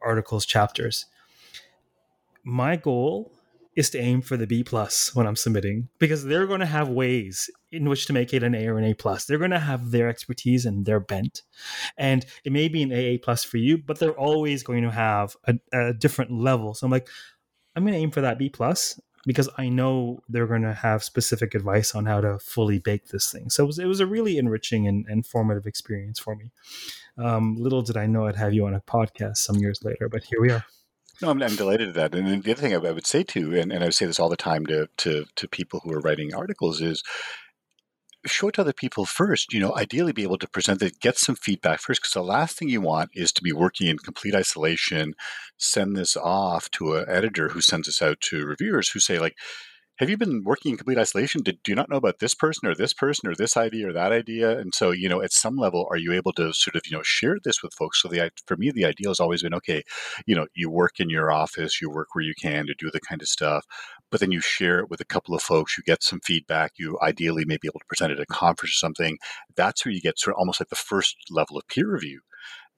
[0.03, 1.07] articles, chapters.
[2.45, 3.33] My goal
[3.77, 6.91] is to aim for the B plus when I'm submitting because they're going to have
[6.91, 9.25] ways in which to make it an A or an A plus.
[9.25, 11.43] They're going to have their expertise and their bent,
[11.97, 15.35] and it may be an AA plus for you, but they're always going to have
[15.45, 16.75] a, a different level.
[16.75, 17.09] So I'm like,
[17.75, 21.05] I'm going to aim for that B plus because I know they're going to have
[21.05, 23.51] specific advice on how to fully bake this thing.
[23.51, 26.51] So it was, it was a really enriching and, and formative experience for me.
[27.19, 30.25] Um, little did I know I'd have you on a podcast some years later, but
[30.25, 30.65] here we are.
[31.21, 32.15] No, I'm, I'm delighted at that.
[32.15, 34.19] And the other thing I, I would say too, and, and I would say this
[34.19, 37.03] all the time to, to, to people who are writing articles is
[38.27, 39.53] show it to other people first.
[39.53, 42.59] You know, ideally be able to present it, get some feedback first, because the last
[42.59, 45.15] thing you want is to be working in complete isolation,
[45.59, 49.37] send this off to an editor who sends this out to reviewers who say like,
[49.99, 51.43] have you been working in complete isolation?
[51.43, 53.93] Did do you not know about this person or this person or this idea or
[53.93, 54.59] that idea?
[54.59, 57.03] And so, you know, at some level, are you able to sort of, you know,
[57.03, 58.01] share this with folks?
[58.01, 59.83] So the for me, the ideal has always been okay,
[60.27, 63.01] you know, you work in your office, you work where you can to do the
[63.01, 63.67] kind of stuff,
[64.11, 66.99] but then you share it with a couple of folks, you get some feedback, you
[67.03, 69.19] ideally may be able to present it at a conference or something.
[69.57, 72.21] That's where you get sort of almost like the first level of peer review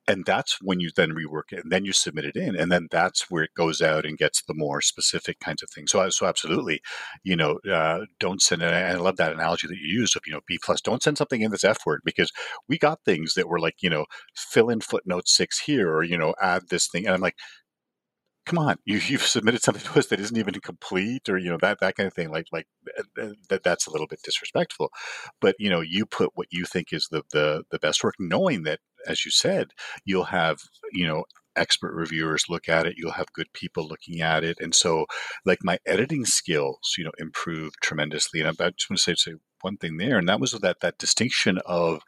[0.09, 2.89] and that's when you then rework it and then you submit it in and then
[2.91, 6.27] that's where it goes out and gets the more specific kinds of things so so
[6.27, 6.81] absolutely
[7.23, 10.23] you know uh, don't send it and i love that analogy that you used of
[10.27, 12.33] you know b plus don't send something in this f word because
[12.69, 16.19] we got things that were like you know fill in footnote six here or you
[16.19, 17.37] know add this thing and i'm like
[18.45, 21.59] come on, you, you've submitted something to us that isn't even complete or, you know,
[21.61, 22.31] that, that kind of thing.
[22.31, 22.67] Like, like
[23.49, 24.91] that, that's a little bit disrespectful,
[25.41, 28.63] but you know, you put what you think is the, the, the best work, knowing
[28.65, 29.69] that, as you said,
[30.05, 30.59] you'll have,
[30.93, 31.25] you know,
[31.55, 35.05] expert reviewers look at it you'll have good people looking at it and so
[35.45, 39.33] like my editing skills you know improved tremendously and i just want to say, say
[39.61, 42.01] one thing there and that was that that distinction of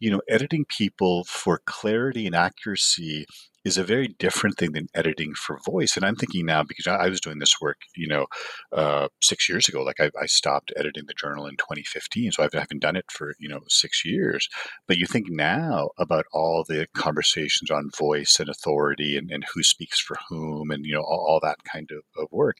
[0.00, 3.24] you know editing people for clarity and accuracy
[3.68, 5.96] is a very different thing than editing for voice.
[5.96, 8.26] And I'm thinking now because I, was doing this work, you know,
[8.72, 9.82] uh, six years ago.
[9.82, 13.04] Like I, I, stopped editing the journal in 2015, so I've, I haven't done it
[13.10, 14.48] for you know six years.
[14.86, 19.62] But you think now about all the conversations on voice and authority and, and who
[19.62, 22.56] speaks for whom, and you know all, all that kind of, of work.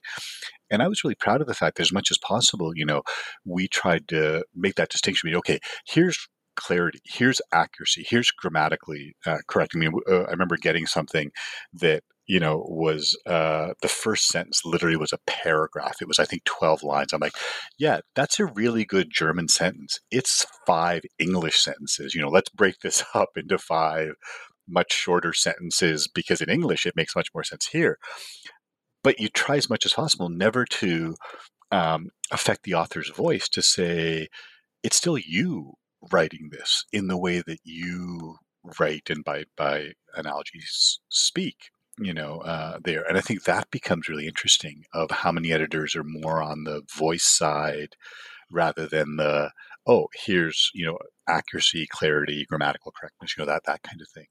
[0.69, 3.01] And I was really proud of the fact that as much as possible, you know,
[3.43, 5.27] we tried to make that distinction.
[5.27, 6.27] I mean, okay, here's
[6.59, 6.99] clarity.
[7.05, 8.05] Here's accuracy.
[8.07, 9.73] Here's grammatically uh, correct.
[9.75, 11.31] I mean, uh, I remember getting something
[11.73, 15.97] that you know was uh, the first sentence literally was a paragraph.
[16.01, 17.13] It was I think twelve lines.
[17.13, 17.33] I'm like,
[17.77, 19.99] yeah, that's a really good German sentence.
[20.11, 22.13] It's five English sentences.
[22.13, 24.11] You know, let's break this up into five
[24.67, 27.97] much shorter sentences because in English it makes much more sense here.
[29.03, 31.15] But you try as much as possible never to
[31.71, 34.27] um, affect the author's voice to say
[34.83, 35.73] it's still you
[36.11, 38.37] writing this in the way that you
[38.79, 43.03] write and by by analogies speak you know uh, there.
[43.07, 46.81] And i think that becomes really interesting of how many editors are more on the
[46.95, 47.95] voice side
[48.51, 49.51] rather than the
[49.87, 54.27] oh here's you know accuracy clarity grammatical correctness you know that that kind of thing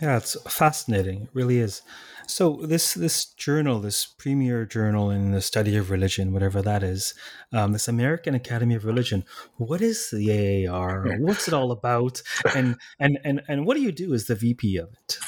[0.00, 1.22] yeah, it's fascinating.
[1.22, 1.82] It really is.
[2.26, 7.14] So this this journal, this premier journal in the study of religion, whatever that is,
[7.52, 9.24] um, this American Academy of Religion.
[9.56, 11.18] What is the AAR?
[11.18, 12.22] What's it all about?
[12.54, 15.18] And and and and what do you do as the VP of it?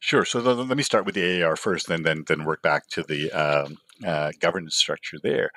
[0.00, 0.24] Sure.
[0.24, 3.30] So let me start with the AAR first, then then then work back to the
[3.32, 5.50] um, uh, governance structure there.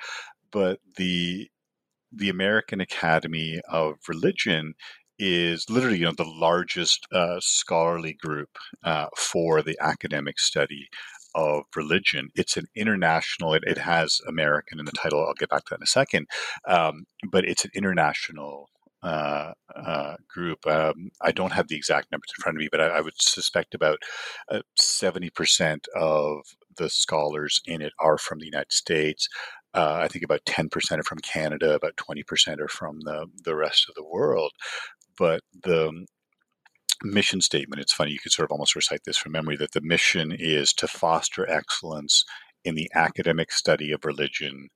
[0.50, 1.48] But the
[2.12, 4.74] the American Academy of Religion
[5.18, 8.50] is literally you know the largest uh, scholarly group
[8.82, 10.88] uh, for the academic study
[11.34, 12.30] of religion.
[12.34, 13.54] It's an international.
[13.54, 15.24] It, it, has American in the title.
[15.24, 16.28] I'll get back to that in a second.
[16.66, 18.68] Um, but it's an international
[19.02, 20.66] uh, uh, group.
[20.66, 23.14] Um, I don't have the exact numbers in front of me, but I, I would
[23.18, 23.98] suspect about
[24.50, 26.38] uh, seventy percent of
[26.76, 29.28] the scholars in it are from the United States.
[29.74, 33.88] Uh, I think about 10% are from Canada, about 20% are from the, the rest
[33.88, 34.52] of the world
[35.18, 36.06] but the
[37.02, 39.80] mission statement, it's funny, you could sort of almost recite this from memory that the
[39.80, 42.24] mission is to foster excellence
[42.64, 44.68] in the academic study of religion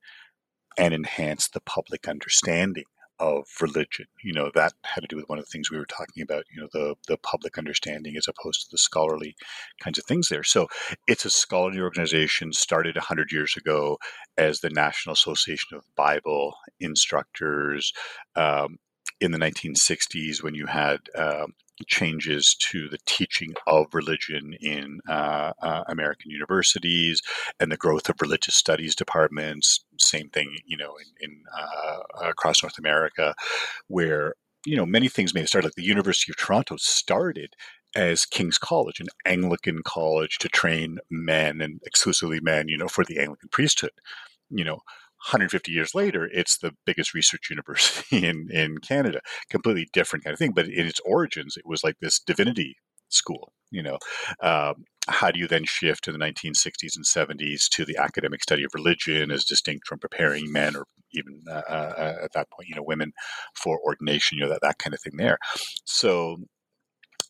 [0.77, 2.83] and enhance the public understanding
[3.19, 4.05] of religion.
[4.23, 6.45] You know, that had to do with one of the things we were talking about,
[6.53, 9.35] you know, the, the public understanding as opposed to the scholarly
[9.83, 10.43] kinds of things there.
[10.43, 10.67] So
[11.07, 13.97] it's a scholarly organization started 100 years ago
[14.37, 17.91] as the National Association of Bible Instructors.
[18.35, 18.77] Um,
[19.21, 21.47] in the 1960s when you had uh,
[21.87, 27.21] changes to the teaching of religion in uh, uh, American universities
[27.59, 29.83] and the growth of religious studies departments.
[29.97, 33.33] Same thing, you know, in, in uh, across North America,
[33.87, 35.67] where you know many things may have started.
[35.67, 37.55] Like the University of Toronto started
[37.95, 43.03] as King's College, an Anglican college to train men and exclusively men, you know, for
[43.03, 43.91] the Anglican priesthood.
[44.49, 44.79] You know,
[45.27, 49.21] 150 years later, it's the biggest research university in, in Canada.
[49.49, 50.53] Completely different kind of thing.
[50.53, 52.75] But in its origins, it was like this divinity
[53.09, 53.51] school.
[53.71, 53.97] You know,
[54.41, 58.63] um, how do you then shift in the 1960s and 70s to the academic study
[58.63, 62.75] of religion as distinct from preparing men or even uh, uh, at that point, you
[62.75, 63.11] know, women
[63.55, 65.37] for ordination, you know, that, that kind of thing there.
[65.85, 66.37] So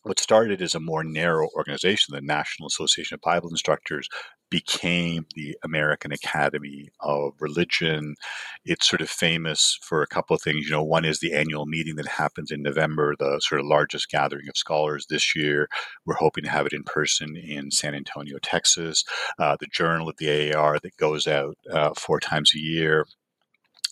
[0.02, 4.08] what started as a more narrow organization, the National Association of Bible Instructors,
[4.50, 8.16] became the American Academy of Religion.
[8.64, 10.66] It's sort of famous for a couple of things.
[10.66, 14.10] You know, one is the annual meeting that happens in November, the sort of largest
[14.10, 15.68] gathering of scholars this year.
[16.04, 19.04] We're hoping to have it in person in San Antonio, Texas.
[19.38, 23.06] Uh, the Journal of the AAR that goes out uh, four times a year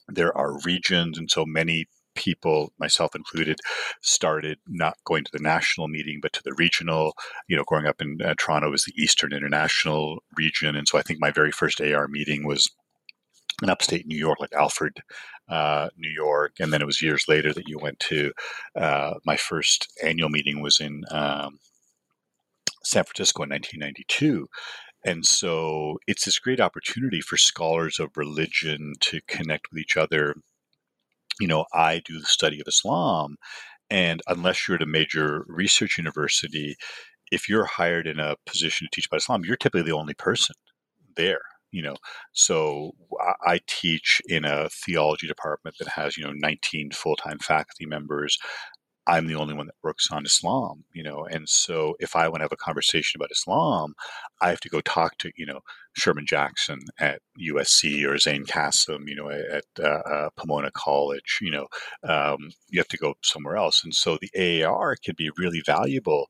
[0.08, 1.86] there are regions, and so many
[2.18, 3.60] people, myself included,
[4.02, 7.14] started not going to the national meeting, but to the regional.
[7.48, 10.74] You know, growing up in uh, Toronto was the Eastern International region.
[10.74, 12.68] And so I think my very first AR meeting was
[13.62, 15.02] in upstate New York, like Alfred,
[15.48, 16.52] uh, New York.
[16.60, 18.32] And then it was years later that you went to
[18.76, 21.58] uh, my first annual meeting was in um,
[22.84, 24.48] San Francisco in 1992.
[25.04, 30.34] And so it's this great opportunity for scholars of religion to connect with each other.
[31.40, 33.36] You know, I do the study of Islam,
[33.90, 36.76] and unless you're at a major research university,
[37.32, 40.54] if you're hired in a position to teach about Islam, you're typically the only person
[41.16, 41.40] there.
[41.70, 41.96] You know,
[42.32, 42.92] so
[43.46, 48.38] I teach in a theology department that has you know 19 full-time faculty members.
[49.08, 52.40] I'm the only one that works on Islam, you know, and so if I want
[52.40, 53.94] to have a conversation about Islam,
[54.42, 55.60] I have to go talk to, you know,
[55.96, 61.50] Sherman Jackson at USC or Zayn Kassam, you know, at uh, uh, Pomona College, you
[61.50, 61.66] know,
[62.06, 63.82] um, you have to go somewhere else.
[63.82, 66.26] And so the AAR can be really valuable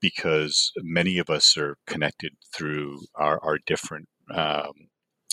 [0.00, 4.72] because many of us are connected through our, our different um,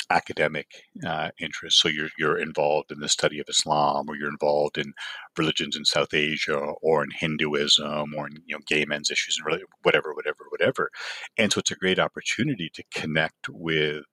[0.10, 0.68] academic
[1.06, 1.82] uh, interests.
[1.82, 4.94] So you're you're involved in the study of Islam, or you're involved in
[5.38, 9.46] religions in South Asia, or in Hinduism, or in you know gay men's issues, and
[9.84, 10.90] whatever, whatever, whatever.
[11.38, 14.04] And so it's a great opportunity to connect with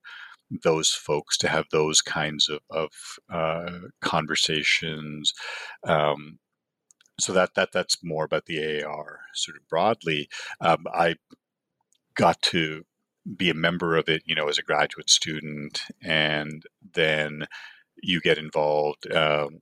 [0.63, 2.89] those folks to have those kinds of, of
[3.33, 5.33] uh, conversations.
[5.83, 6.39] Um,
[7.19, 10.27] so that that that's more about the AAR sort of broadly.
[10.61, 11.15] Um, I
[12.15, 12.83] got to
[13.37, 16.63] be a member of it, you know, as a graduate student, and
[16.93, 17.45] then
[18.01, 19.61] you get involved um,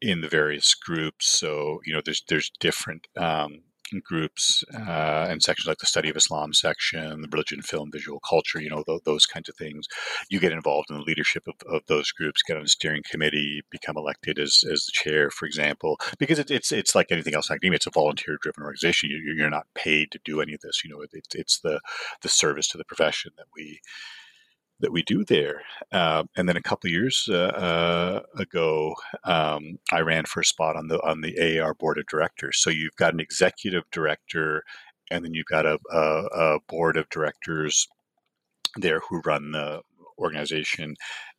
[0.00, 1.28] in the various groups.
[1.28, 3.62] So you know, there's there's different um,
[4.04, 8.60] groups uh, and sections like the study of Islam section, the religion, film, visual culture,
[8.60, 9.86] you know, th- those kinds of things.
[10.30, 13.62] You get involved in the leadership of, of those groups, get on a steering committee,
[13.70, 17.50] become elected as, as the chair, for example, because it, it's it's like anything else
[17.50, 17.76] in academia.
[17.76, 19.10] It's a volunteer driven organization.
[19.10, 20.82] You, are not paid to do any of this.
[20.84, 21.80] You know, it, it's the
[22.22, 23.80] the service to the profession that we
[24.80, 25.62] that we do there.
[25.92, 30.76] Uh, and then a couple years uh, uh, ago, um, I ran for a spot
[30.76, 32.58] on the on the AAR board of directors.
[32.60, 34.64] So you've got an executive director,
[35.10, 37.88] and then you've got a, a, a board of directors
[38.76, 39.80] there who run the
[40.18, 40.96] organization.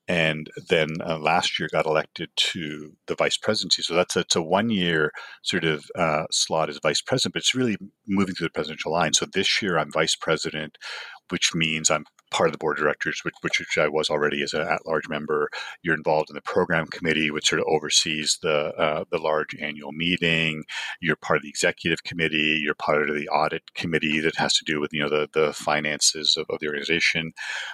[0.09, 3.81] And then uh, last year got elected to the vice presidency.
[3.81, 5.11] So that's a, it's a one year
[5.43, 7.75] sort of uh, slot as vice president, but it's really
[8.07, 9.13] moving through the presidential line.
[9.13, 10.77] So this year I'm vice president,
[11.29, 14.53] which means I'm part of the board of directors, which, which I was already as
[14.53, 15.49] an at-large member.
[15.83, 19.91] You're involved in the program committee, which sort of oversees the uh, the large annual
[19.91, 20.63] meeting.
[21.01, 22.59] You're part of the executive committee.
[22.61, 25.53] You're part of the audit committee that has to do with you know the the
[25.53, 27.33] finances of, of the organization.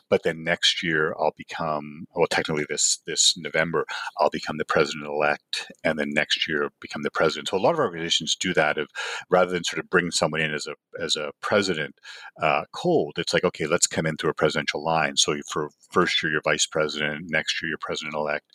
[0.09, 3.85] But then next year, I'll become well, technically this this November,
[4.19, 7.49] I'll become the president elect, and then next year become the president.
[7.49, 8.77] So a lot of organizations do that.
[8.77, 8.87] Of
[9.29, 11.95] rather than sort of bring someone in as a as a president
[12.41, 15.15] uh, cold, it's like okay, let's come in through a presidential line.
[15.15, 18.45] So for first year, you're vice president, next year, you're president elect,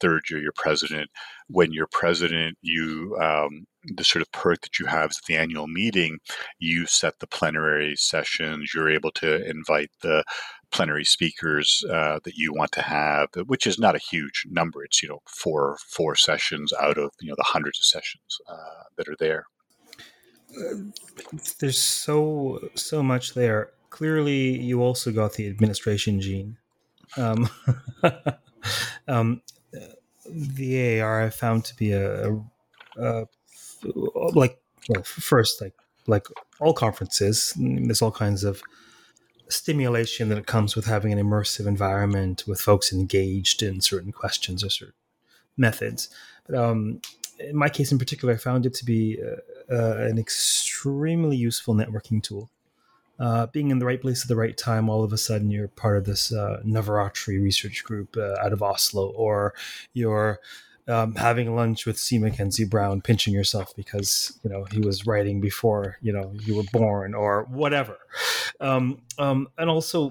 [0.00, 1.10] third year, you're president.
[1.48, 3.66] When you're president, you um,
[3.96, 6.18] the sort of perk that you have is the annual meeting,
[6.60, 8.70] you set the plenary sessions.
[8.72, 10.22] You're able to invite the
[10.70, 14.84] plenary speakers uh, that you want to have, which is not a huge number.
[14.84, 18.84] It's you know four four sessions out of you know the hundreds of sessions uh,
[18.96, 19.46] that are there.
[21.58, 26.56] There's so so much there clearly you also got the administration gene.
[27.16, 27.48] Um,
[29.08, 29.42] um,
[30.26, 32.42] the AAR I found to be a, a,
[32.98, 33.26] a
[34.34, 35.74] like well, first like
[36.06, 36.26] like
[36.60, 37.54] all conferences.
[37.56, 38.62] There's all kinds of
[39.48, 44.68] stimulation that comes with having an immersive environment with folks engaged in certain questions or
[44.68, 44.94] certain
[45.56, 46.10] methods.
[46.46, 47.00] But um,
[47.38, 51.74] in my case in particular, I found it to be uh, uh, an extremely useful
[51.74, 52.50] networking tool
[53.18, 55.68] uh, being in the right place at the right time, all of a sudden you're
[55.68, 59.54] part of this uh, Navaratri research group uh, out of Oslo, or
[59.92, 60.40] you're
[60.86, 62.18] um, having lunch with C.
[62.18, 66.64] Mackenzie Brown, pinching yourself because you know he was writing before you know you were
[66.72, 67.98] born, or whatever.
[68.60, 70.10] Um, um, and also,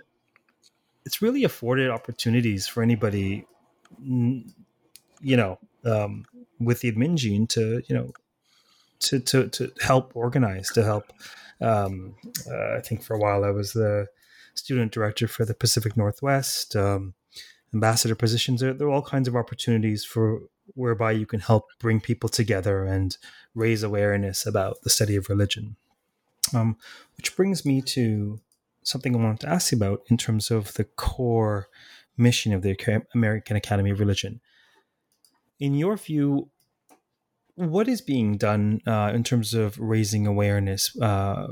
[1.05, 3.45] it's really afforded opportunities for anybody,
[3.99, 4.43] you
[5.21, 6.25] know, um,
[6.59, 8.11] with the admin gene to you know
[8.99, 11.11] to to to help organize, to help
[11.61, 12.15] um,
[12.49, 14.07] uh, I think for a while I was the
[14.53, 17.13] student director for the Pacific Northwest, um,
[17.73, 18.61] ambassador positions.
[18.61, 20.41] There, there, are all kinds of opportunities for
[20.73, 23.17] whereby you can help bring people together and
[23.55, 25.75] raise awareness about the study of religion.
[26.53, 26.77] Um,
[27.17, 28.39] which brings me to
[28.83, 31.67] something I wanted to ask you about in terms of the core
[32.17, 34.39] mission of the American Academy of Religion.
[35.59, 36.49] In your view,
[37.57, 41.47] what is being done uh, in terms of raising awareness uh,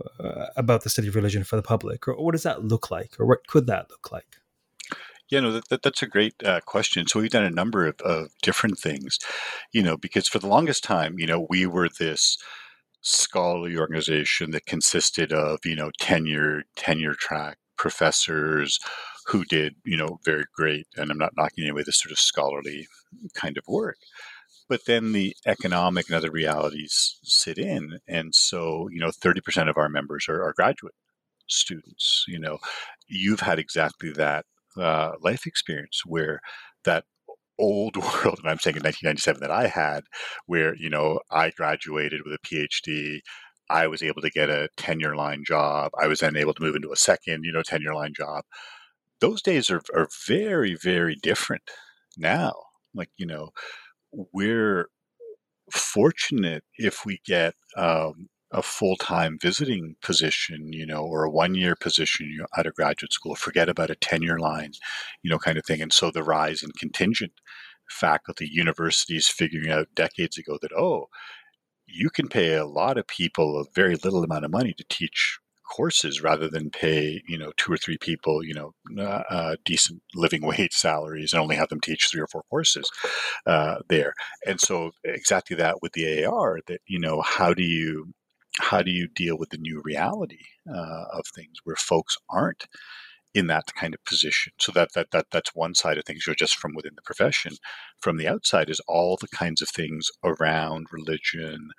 [0.56, 3.26] about the study of religion for the public, or what does that look like, or
[3.26, 4.38] what could that look like?
[5.30, 7.08] Yeah, no, that, that's a great uh, question.
[7.08, 9.18] So we've done a number of, of different things,
[9.74, 12.38] you know, because for the longest time, you know, we were this
[13.02, 18.80] scholarly organization that consisted of, you know, tenure, tenure track professors
[19.26, 22.88] who did, you know, very great, and I'm not knocking away this sort of scholarly
[23.34, 23.98] kind of work.
[24.68, 28.00] But then the economic and other realities sit in.
[28.08, 30.96] And so, you know, 30% of our members are, are graduate
[31.48, 32.26] students.
[32.28, 32.58] You know,
[33.08, 34.46] you've had exactly that
[34.78, 36.40] uh, life experience where
[36.84, 37.06] that
[37.58, 40.04] old world, and I'm saying in 1997 that I had,
[40.46, 43.20] where, you know, I graduated with a PhD.
[43.70, 45.92] I was able to get a tenure line job.
[46.00, 48.44] I was then able to move into a second, you know, tenure line job.
[49.22, 51.64] Those days are, are very, very different
[52.18, 52.54] now.
[52.94, 53.50] Like, you know,
[54.34, 54.90] we're
[55.72, 61.56] fortunate if we get um, a full time visiting position, you know, or a one
[61.56, 63.36] year position you know, at a graduate school.
[63.36, 64.72] Forget about a tenure line,
[65.24, 65.82] you know, kind of thing.
[65.82, 67.34] And so the rise in contingent
[67.90, 71.08] faculty, universities figuring out decades ago that, oh,
[71.88, 75.40] you can pay a lot of people a very little amount of money to teach
[75.70, 80.42] courses rather than pay you know two or three people you know uh, decent living
[80.46, 82.90] wage salaries and only have them teach three or four courses
[83.46, 84.14] uh, there
[84.46, 88.14] and so exactly that with the AAR that you know how do you
[88.60, 90.40] how do you deal with the new reality
[90.74, 92.66] uh, of things where folks aren't
[93.36, 94.54] in that kind of position.
[94.60, 96.26] So that that that that's one side of things.
[96.26, 97.52] You're just from within the profession.
[98.00, 101.70] From the outside is all the kinds of things around religion,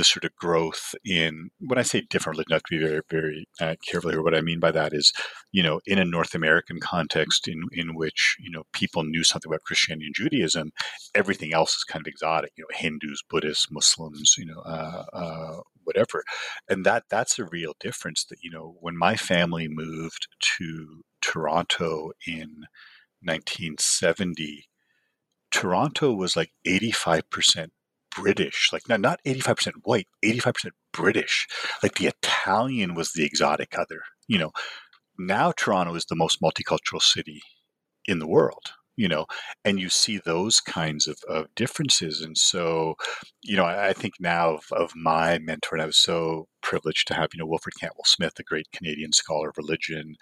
[0.00, 3.02] the sort of growth in when I say different religion, I have to be very,
[3.10, 4.22] very uh, careful here.
[4.22, 5.12] What I mean by that is,
[5.52, 9.50] you know, in a North American context in in which you know people knew something
[9.50, 10.72] about Christianity and Judaism,
[11.14, 12.52] everything else is kind of exotic.
[12.56, 16.24] You know, Hindus, Buddhists, Muslims, you know, uh, uh, whatever,
[16.66, 18.24] and that that's a real difference.
[18.24, 22.64] That you know, when my family moved to Toronto in
[23.22, 24.64] 1970.
[25.50, 27.70] Toronto was like 85%
[28.14, 31.46] British, like not, not 85% white, 85% British.
[31.82, 34.02] Like the Italian was the exotic other.
[34.28, 34.50] You know,
[35.18, 37.42] now Toronto is the most multicultural city
[38.06, 39.24] in the world you know,
[39.64, 42.20] and you see those kinds of, of differences.
[42.20, 42.96] And so,
[43.42, 47.08] you know, I, I think now of, of, my mentor, and I was so privileged
[47.08, 50.16] to have, you know, Wilfred Cantwell Smith, a great Canadian scholar of religion,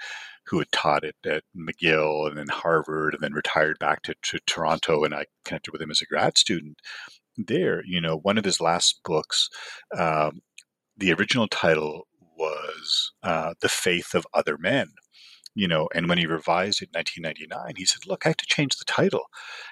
[0.46, 4.38] who had taught it at McGill and then Harvard and then retired back to, to
[4.46, 5.02] Toronto.
[5.02, 6.78] And I connected with him as a grad student
[7.46, 7.82] there.
[7.86, 9.48] You know, one of his last books,
[9.96, 10.40] um,
[10.96, 14.88] the original title was uh, The Faith of Other Men
[15.58, 18.46] you know and when he revised it in 1999 he said look i have to
[18.46, 19.24] change the title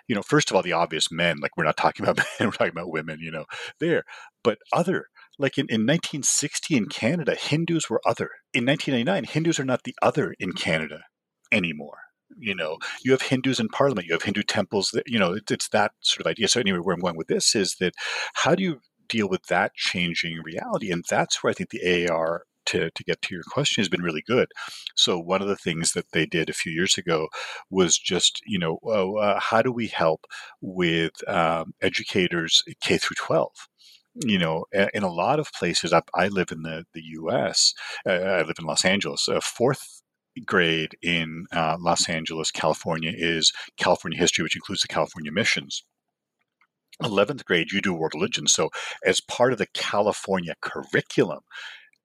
[0.08, 2.50] you know first of all the obvious men like we're not talking about men we're
[2.50, 3.44] talking about women you know
[3.78, 4.02] there
[4.42, 5.06] but other
[5.38, 9.94] like in, in 1960 in canada hindus were other in 1999 hindus are not the
[10.02, 11.02] other in canada
[11.52, 11.98] anymore
[12.38, 15.50] you know you have hindus in parliament you have hindu temples that you know it,
[15.50, 17.94] it's that sort of idea so anyway where i'm going with this is that
[18.34, 22.42] how do you deal with that changing reality and that's where i think the aar
[22.66, 24.48] to, to get to your question has been really good.
[24.96, 27.28] So one of the things that they did a few years ago
[27.70, 30.26] was just, you know, uh, how do we help
[30.60, 33.50] with um, educators K through 12?
[34.24, 34.64] you know,
[34.94, 37.74] in a lot of places, I, I live in the, the U.S.,
[38.06, 39.95] uh, I live in Los Angeles, A fourth
[40.44, 45.84] grade in uh, Los Angeles, California is California history, which includes the California missions.
[47.02, 48.46] 11th grade, you do world religion.
[48.46, 48.70] So,
[49.04, 51.40] as part of the California curriculum,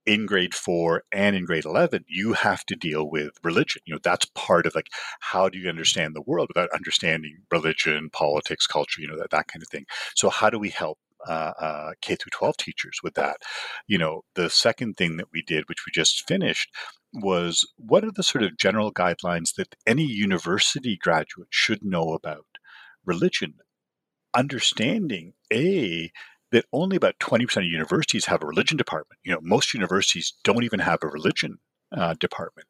[0.05, 3.99] in grade four and in grade 11 you have to deal with religion you know
[4.03, 4.87] that's part of like
[5.19, 9.47] how do you understand the world without understanding religion politics culture you know that, that
[9.47, 10.97] kind of thing so how do we help
[11.27, 13.37] uh, uh, K through 12 teachers with that.
[13.87, 16.69] You know, the second thing that we did, which we just finished,
[17.13, 22.45] was what are the sort of general guidelines that any university graduate should know about
[23.05, 23.55] religion?
[24.33, 26.11] Understanding a
[26.51, 29.19] that only about 20% of universities have a religion department.
[29.23, 31.59] You know, most universities don't even have a religion
[31.95, 32.67] uh, department.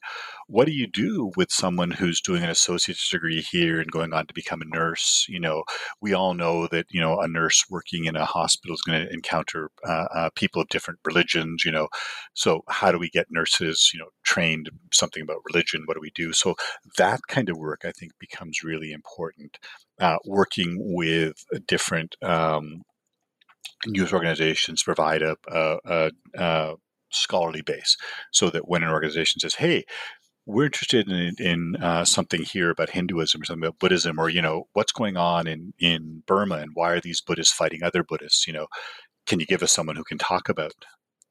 [0.47, 4.28] What do you do with someone who's doing an associate's degree here and going on
[4.28, 5.26] to become a nurse?
[5.30, 5.63] You know,
[6.01, 9.13] we all know that you know a nurse working in a hospital is going to
[9.13, 11.63] encounter uh, uh, people of different religions.
[11.65, 11.88] You know,
[12.34, 15.84] so how do we get nurses you know trained something about religion?
[15.86, 16.34] What do we do?
[16.34, 16.55] So
[16.97, 19.57] that kind of work I think becomes really important.
[19.99, 22.82] Uh, working with different um,
[23.86, 26.74] news organizations provide a, a, a, a,
[27.12, 27.97] scholarly base
[28.32, 29.86] so that when an organization says, hey,
[30.45, 34.41] we're interested in, in uh, something here about Hinduism or something about Buddhism or, you
[34.41, 38.47] know, what's going on in, in Burma and why are these Buddhists fighting other Buddhists?
[38.47, 38.68] You know,
[39.28, 40.74] can you give us someone who can talk about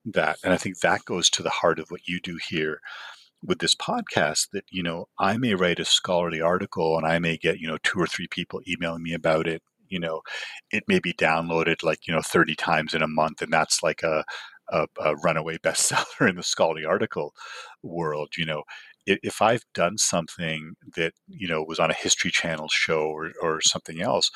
[0.04, 0.38] that?
[0.44, 2.80] And I think that goes to the heart of what you do here
[3.42, 7.36] with this podcast that, you know, I may write a scholarly article and I may
[7.36, 10.22] get, you know, two or three people emailing me about it you know
[10.70, 14.02] it may be downloaded like you know 30 times in a month and that's like
[14.02, 14.24] a
[14.70, 17.32] a, a runaway bestseller in the scholarly article
[17.82, 18.30] world.
[18.36, 18.62] You know,
[19.06, 23.60] if I've done something that you know was on a History Channel show or, or
[23.60, 24.30] something else,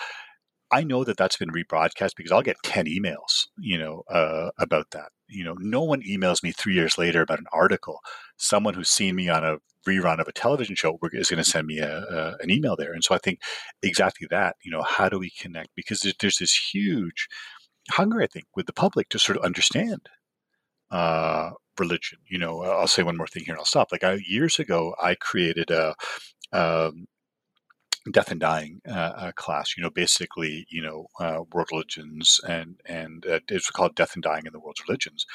[0.75, 4.91] I know that that's been rebroadcast because I'll get 10 emails, you know, uh, about
[4.91, 5.11] that.
[5.29, 8.01] You know, no one emails me three years later about an article.
[8.39, 9.59] Someone who's seen me on a
[9.89, 12.93] rerun of a television show is going to send me a, a, an email there.
[12.93, 13.41] And so I think
[13.83, 15.69] exactly that, you know, how do we connect?
[15.77, 17.29] Because there's this huge
[17.91, 20.09] hunger, I think, with the public to sort of understand
[20.95, 22.19] uh, religion.
[22.29, 23.91] You know, I'll say one more thing here and I'll stop.
[23.91, 25.95] Like I, years ago, I created a,
[26.53, 27.07] um,
[28.13, 29.77] death and dying uh, uh, class.
[29.77, 34.23] You know, basically, you know, uh, world religions and and uh, it's called death and
[34.23, 35.27] dying in the world's religions.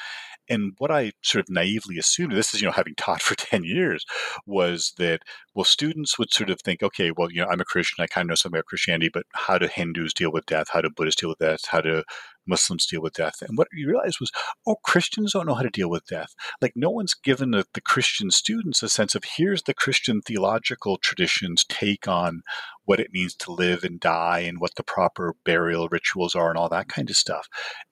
[0.48, 3.64] And what I sort of naively assumed, this is you know having taught for ten
[3.64, 4.04] years,
[4.46, 5.22] was that
[5.54, 8.26] well, students would sort of think, okay, well, you know, I'm a Christian, I kind
[8.26, 10.68] of know something about Christianity, but how do Hindus deal with death?
[10.72, 11.60] How do Buddhists deal with death?
[11.68, 12.02] How do
[12.50, 13.40] Muslims deal with death.
[13.40, 14.30] And what you realize was,
[14.66, 16.34] oh, Christians don't know how to deal with death.
[16.60, 20.98] Like no one's given the, the Christian students a sense of here's the Christian theological
[20.98, 22.42] tradition's take on
[22.84, 26.58] what it means to live and die and what the proper burial rituals are and
[26.58, 27.46] all that kind of stuff.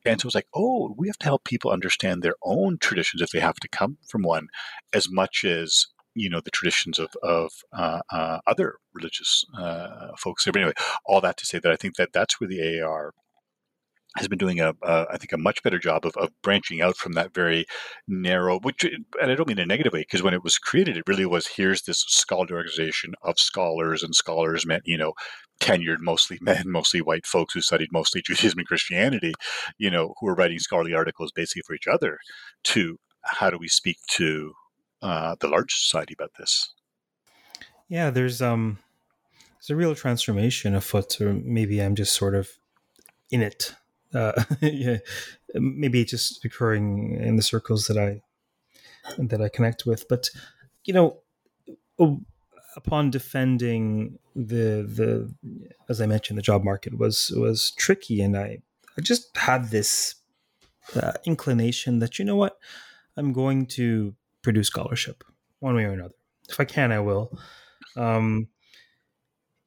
[0.05, 3.31] And so it's like, oh, we have to help people understand their own traditions if
[3.31, 4.49] they have to come from one,
[4.93, 10.45] as much as you know the traditions of of uh, uh, other religious uh, folks.
[10.45, 10.75] But anyway,
[11.07, 13.13] all that to say that I think that that's where the AAR
[14.17, 16.97] has been doing a, a, I think, a much better job of, of branching out
[16.97, 17.67] from that very
[18.07, 20.97] narrow, which, and I don't mean in a negative way, because when it was created,
[20.97, 25.13] it really was here's this scholarly organization of scholars, and scholars meant, you know,
[25.61, 29.35] tenured, mostly men, mostly white folks who studied mostly Judaism and Christianity,
[29.79, 32.19] you know, who were writing scholarly articles basically for each other
[32.65, 34.53] to how do we speak to
[35.03, 36.73] uh, the large society about this?
[37.89, 38.79] Yeah, there's um,
[39.57, 42.51] there's a real transformation afoot, or maybe I'm just sort of
[43.31, 43.75] in it
[44.15, 44.99] uh, yeah,
[45.55, 48.23] maybe just occurring in the circles that I
[49.19, 50.09] that I connect with.
[50.09, 50.31] But
[50.85, 51.19] you know,
[52.77, 55.35] upon defending the the
[55.89, 58.59] as I mentioned, the job market was was tricky, and I
[58.97, 60.15] I just had this
[60.97, 62.59] uh, inclination that you know what,
[63.17, 64.15] I'm going to
[64.49, 65.25] produce scholarship
[65.59, 66.15] one way or another.
[66.49, 67.39] If I can, I will.
[67.99, 68.49] Um,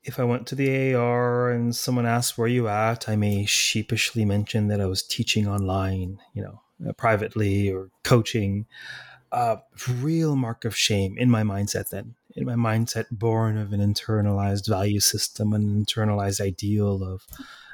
[0.04, 4.26] if I went to the AR and someone asked where you at, I may sheepishly
[4.26, 8.66] mention that I was teaching online, you know, uh, privately or coaching.
[9.32, 9.58] Uh,
[10.00, 12.16] real mark of shame in my mindset then.
[12.36, 17.28] In my mindset, born of an internalized value system, an internalized ideal of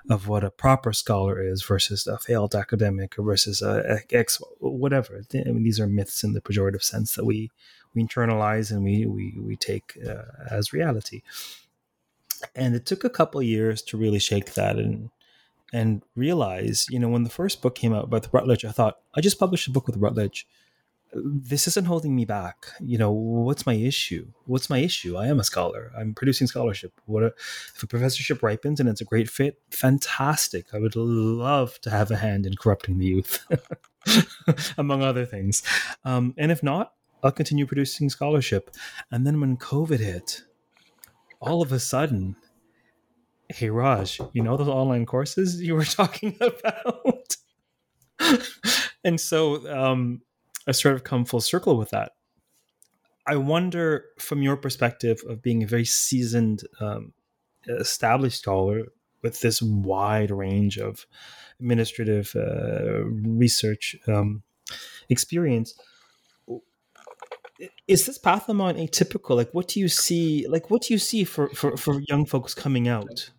[0.10, 5.22] of what a proper scholar is versus a failed academic or versus a ex whatever.
[5.34, 7.51] I mean, these are myths in the pejorative sense that we
[7.93, 11.22] we internalize and we we we take uh, as reality
[12.55, 15.10] and it took a couple years to really shake that and
[15.74, 19.22] and realize you know when the first book came out with Routledge, I thought I
[19.22, 20.47] just published a book with Routledge
[21.14, 22.68] this isn't holding me back.
[22.80, 24.28] You know what's my issue?
[24.45, 25.18] What's my issue?
[25.18, 25.91] I am a scholar.
[25.97, 26.99] I'm producing scholarship.
[27.05, 27.34] What a,
[27.76, 30.74] if a professorship ripens and it's a great fit fantastic.
[30.74, 33.45] I would love to have a hand in corrupting the youth
[34.78, 35.64] among other things.
[36.03, 36.93] Um, and if not
[37.24, 38.72] i'll continue producing scholarship.
[39.12, 40.43] And then when covid hit
[41.39, 42.36] all of a sudden,
[43.49, 47.36] hey Raj, you know those online courses you were talking about?
[49.03, 50.22] and so um,
[50.68, 52.11] I sort of come full circle with that.
[53.26, 57.13] I wonder, from your perspective of being a very seasoned, um,
[57.68, 58.84] established scholar
[59.22, 61.05] with this wide range of
[61.59, 64.43] administrative uh, research um,
[65.09, 65.74] experience,
[67.88, 69.36] is this path I'm atypical?
[69.36, 70.45] Like, what do you see?
[70.47, 73.32] Like, what do you see for for, for young folks coming out?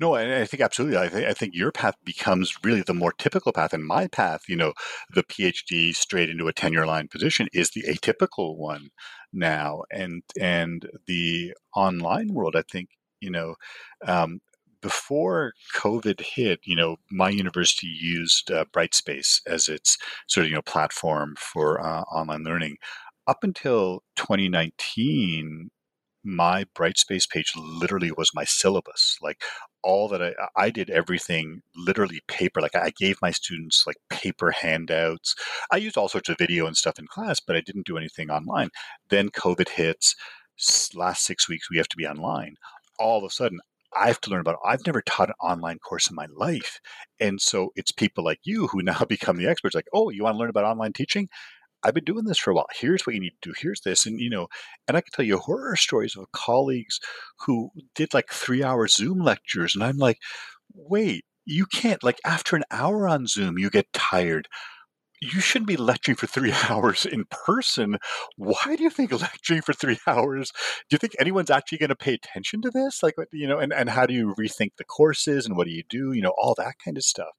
[0.00, 0.98] No, I, I think absolutely.
[0.98, 4.42] I think I think your path becomes really the more typical path, and my path,
[4.48, 4.72] you know,
[5.14, 8.90] the PhD straight into a tenure line position is the atypical one
[9.32, 12.56] now, and and the online world.
[12.56, 12.88] I think
[13.20, 13.54] you know.
[14.06, 14.40] Um,
[14.80, 19.98] before COVID hit, you know, my university used uh, Brightspace as its
[20.28, 22.76] sort of you know platform for uh, online learning
[23.26, 25.70] up until 2019,
[26.28, 29.16] my Brightspace page literally was my syllabus.
[29.22, 29.42] Like
[29.82, 32.60] all that I, I did everything literally paper.
[32.60, 35.34] Like I gave my students like paper handouts.
[35.72, 38.30] I used all sorts of video and stuff in class, but I didn't do anything
[38.30, 38.68] online.
[39.08, 40.14] Then COVID hits.
[40.94, 42.56] Last six weeks, we have to be online.
[42.98, 43.60] All of a sudden,
[43.96, 44.68] I have to learn about it.
[44.68, 46.78] I've never taught an online course in my life.
[47.20, 50.34] And so it's people like you who now become the experts like, oh, you want
[50.34, 51.28] to learn about online teaching?
[51.82, 52.66] I've been doing this for a while.
[52.74, 53.54] Here's what you need to do.
[53.58, 54.06] Here's this.
[54.06, 54.48] And, you know,
[54.86, 57.00] and I can tell you horror stories of colleagues
[57.46, 59.74] who did like three hour Zoom lectures.
[59.74, 60.18] And I'm like,
[60.74, 64.48] wait, you can't, like, after an hour on Zoom, you get tired.
[65.20, 67.98] you shouldn't be lecturing for three hours in person.
[68.36, 70.52] Why do you think lecturing for three hours?
[70.88, 73.02] Do you think anyone's actually going to pay attention to this?
[73.02, 75.82] Like, you know, and, and how do you rethink the courses and what do you
[75.88, 76.12] do?
[76.12, 77.34] You know, all that kind of stuff.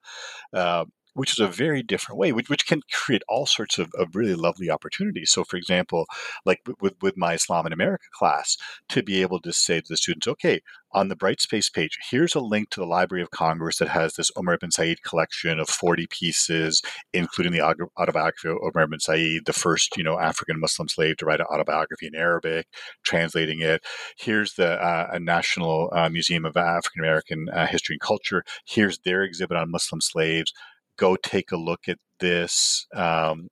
[0.53, 4.15] Uh, which is a very different way, which, which can create all sorts of, of
[4.15, 5.31] really lovely opportunities.
[5.31, 6.05] So, for example,
[6.45, 8.57] like with, with my Islam in America class,
[8.89, 12.39] to be able to say to the students, okay, on the Brightspace page, here's a
[12.39, 16.07] link to the Library of Congress that has this Omar ibn Said collection of 40
[16.07, 16.81] pieces,
[17.13, 21.25] including the autobiography of Omar ibn Said, the first, you know, African Muslim slave to
[21.25, 22.67] write an autobiography in Arabic,
[23.03, 23.83] translating it.
[24.17, 28.43] Here's the uh, National uh, Museum of African American uh, History and Culture.
[28.65, 30.53] Here's their exhibit on Muslim slaves
[30.99, 33.47] go take a look at this, um,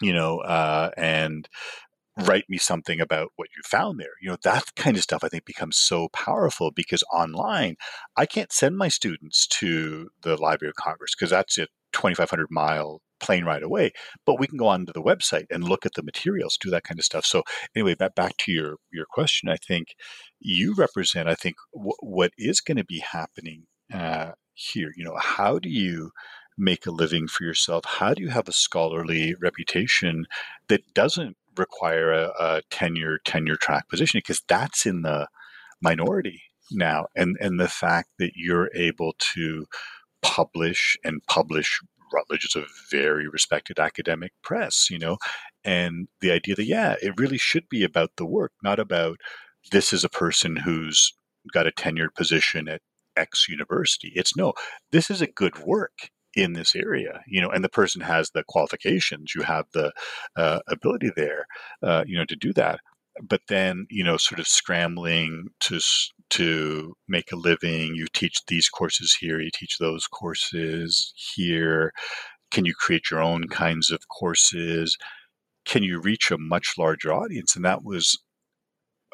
[0.00, 1.48] you know, uh, and
[2.18, 4.14] write me something about what you found there.
[4.20, 7.76] You know, that kind of stuff I think becomes so powerful because online,
[8.16, 13.00] I can't send my students to the Library of Congress because that's a 2,500 mile
[13.20, 13.92] plane ride away.
[14.26, 16.98] But we can go onto the website and look at the materials, do that kind
[16.98, 17.24] of stuff.
[17.24, 17.42] So
[17.74, 19.94] anyway, back to your your question, I think
[20.40, 24.92] you represent, I think, w- what is going to be happening uh, here?
[24.96, 26.12] You know, how do you
[26.56, 27.84] make a living for yourself?
[27.84, 30.26] How do you have a scholarly reputation
[30.68, 34.18] that doesn't require a, a tenure tenure track position?
[34.18, 35.28] Because that's in the
[35.82, 39.66] minority now, and and the fact that you're able to
[40.22, 41.80] publish and publish
[42.12, 45.18] Routledge is a very respected academic press, you know,
[45.64, 49.18] and the idea that yeah, it really should be about the work, not about
[49.72, 51.12] this is a person who's
[51.52, 52.80] got a tenured position at
[53.16, 54.12] X university.
[54.14, 54.52] It's no,
[54.92, 58.44] this is a good work in this area, you know, and the person has the
[58.48, 59.92] qualifications, you have the
[60.36, 61.46] uh, ability there,
[61.82, 62.80] uh, you know, to do that.
[63.22, 65.80] But then, you know, sort of scrambling to
[66.30, 67.94] to make a living.
[67.94, 71.92] You teach these courses here, you teach those courses here.
[72.50, 74.96] Can you create your own kinds of courses?
[75.64, 77.54] Can you reach a much larger audience?
[77.54, 78.18] And that was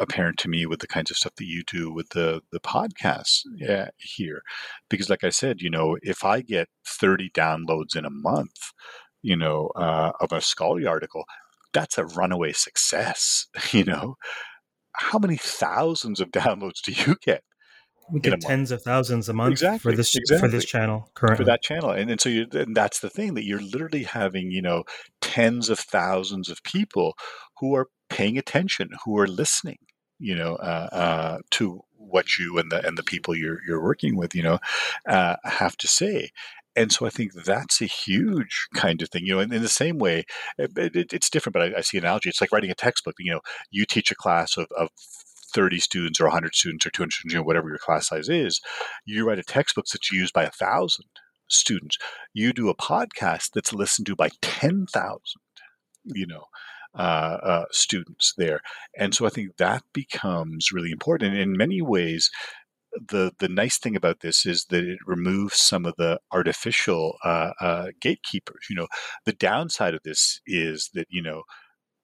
[0.01, 3.43] apparent to me with the kinds of stuff that you do with the the podcasts
[3.55, 4.43] yeah, here.
[4.89, 8.73] Because like i said you know if i get 30 downloads in a month
[9.23, 11.25] you know uh, of a scholarly article
[11.73, 14.17] that's a runaway success you know?
[14.97, 17.43] How many thousands of downloads do you get
[18.13, 20.49] we get tens of thousands a month exactly, for this exactly.
[20.49, 21.37] for this channel currently.
[21.37, 24.51] for that channel and, and so you and that's the thing that you're literally having
[24.51, 24.85] you know
[25.21, 27.17] tens of thousands of people
[27.59, 29.79] who are paying attention who are listening
[30.21, 34.17] you know, uh, uh, to what you and the and the people you're you're working
[34.17, 34.59] with, you know,
[35.07, 36.31] uh, have to say.
[36.77, 39.41] And so I think that's a huge kind of thing, you know.
[39.41, 40.25] And in the same way,
[40.57, 42.29] it, it, it's different, but I, I see an analogy.
[42.29, 43.17] It's like writing a textbook.
[43.19, 43.41] You know,
[43.71, 44.91] you teach a class of, of
[45.53, 48.61] 30 students or 100 students or 200 students, you know, whatever your class size is,
[49.05, 51.07] you write a textbook that's used by a thousand
[51.49, 51.99] students.
[52.33, 55.21] You do a podcast that's listened to by 10,000,
[56.05, 56.45] you know
[56.95, 58.61] uh, uh, students there.
[58.99, 61.33] And so I think that becomes really important.
[61.33, 62.31] And in many ways,
[63.09, 67.53] the the nice thing about this is that it removes some of the artificial uh,
[67.61, 68.67] uh, gatekeepers.
[68.69, 68.89] You know,
[69.25, 71.43] the downside of this is that you know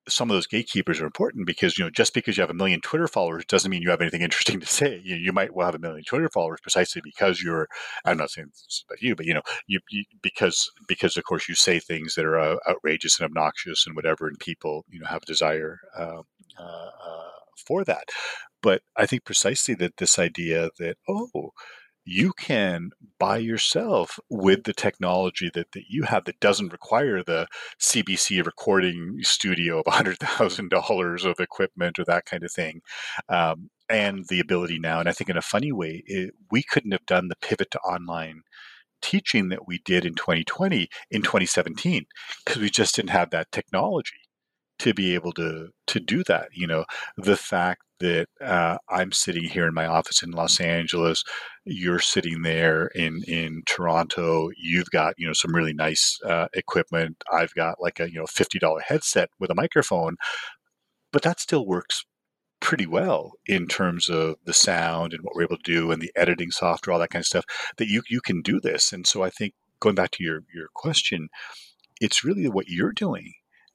[0.09, 2.81] some of those gatekeepers are important because you know just because you have a million
[2.81, 5.01] Twitter followers doesn't mean you have anything interesting to say.
[5.05, 7.69] You, you might well have a million Twitter followers precisely because you're.
[8.05, 11.49] I'm not saying this about you, but you know, you, you because because of course
[11.49, 15.07] you say things that are uh, outrageous and obnoxious and whatever, and people you know
[15.07, 16.23] have a desire uh,
[16.59, 17.31] uh, uh
[17.67, 18.09] for that.
[18.63, 21.53] But I think precisely that this idea that oh
[22.07, 27.49] you can by yourself with the technology that, that you have that doesn't require the
[27.83, 32.81] CBC recording studio of $100,000 of equipment or that kind of thing.
[33.29, 36.93] Um, and the ability now, and I think in a funny way, it, we couldn't
[36.93, 38.43] have done the pivot to online
[39.03, 42.07] teaching that we did in 2020 in 2017
[42.45, 44.26] because we just didn't have that technology
[44.79, 46.85] to be able to to do that you know?
[47.17, 51.25] The fact that uh, i'm sitting here in my office in los angeles
[51.65, 57.25] you're sitting there in in toronto you've got you know some really nice uh, equipment
[57.33, 60.17] i've got like a you know $50 headset with a microphone
[61.11, 62.05] but that still works
[62.61, 66.13] pretty well in terms of the sound and what we're able to do and the
[66.17, 67.45] editing software all that kind of stuff
[67.77, 68.93] that you you can do this.
[68.93, 71.29] And so i think going back to your your question
[72.01, 73.33] it's really what you're doing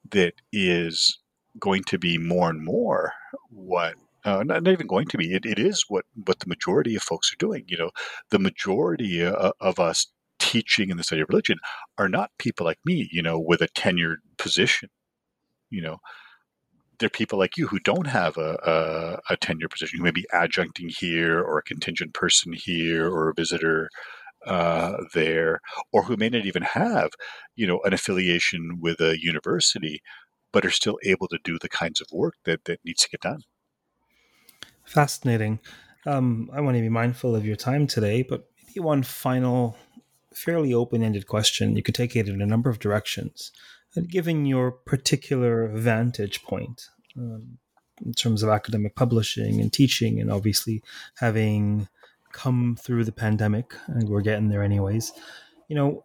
[0.09, 1.19] that is
[1.59, 3.13] going to be more and more
[3.49, 6.95] what uh, not, not, even going to be it, it is what what the majority
[6.95, 7.91] of folks are doing you know?
[8.29, 10.07] The majority uh, of us
[10.39, 11.57] teaching in the study of religion
[11.97, 14.89] are not people like me you know with a tenured position
[15.69, 15.97] you know?
[16.99, 20.27] They're people like you who don't have a, a, a tenured position who may be
[20.31, 23.89] adjuncting here or a contingent person here or a visitor
[24.45, 25.59] uh, there,
[25.91, 27.11] or who may not even have,
[27.55, 30.01] you know, an affiliation with a university,
[30.51, 33.21] but are still able to do the kinds of work that, that needs to get
[33.21, 33.41] done.
[34.83, 35.59] Fascinating.
[36.05, 39.77] Um, I want to be mindful of your time today, but maybe one final,
[40.33, 41.75] fairly open ended question.
[41.75, 43.51] You could take it in a number of directions.
[43.95, 46.87] And given your particular vantage point
[47.17, 47.59] um,
[48.03, 50.81] in terms of academic publishing and teaching, and obviously
[51.17, 51.87] having
[52.33, 55.11] come through the pandemic, and we're getting there anyways,
[55.67, 56.03] you know,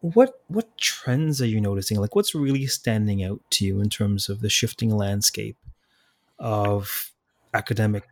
[0.00, 2.00] what what trends are you noticing?
[2.00, 5.56] Like, what's really standing out to you in terms of the shifting landscape
[6.38, 7.12] of
[7.54, 8.04] academic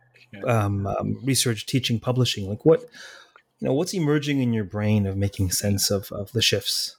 [0.47, 2.47] um, um, research, teaching, publishing?
[2.49, 2.81] Like, what
[3.59, 6.95] you know, what's emerging in your brain of making sense of of the shifts?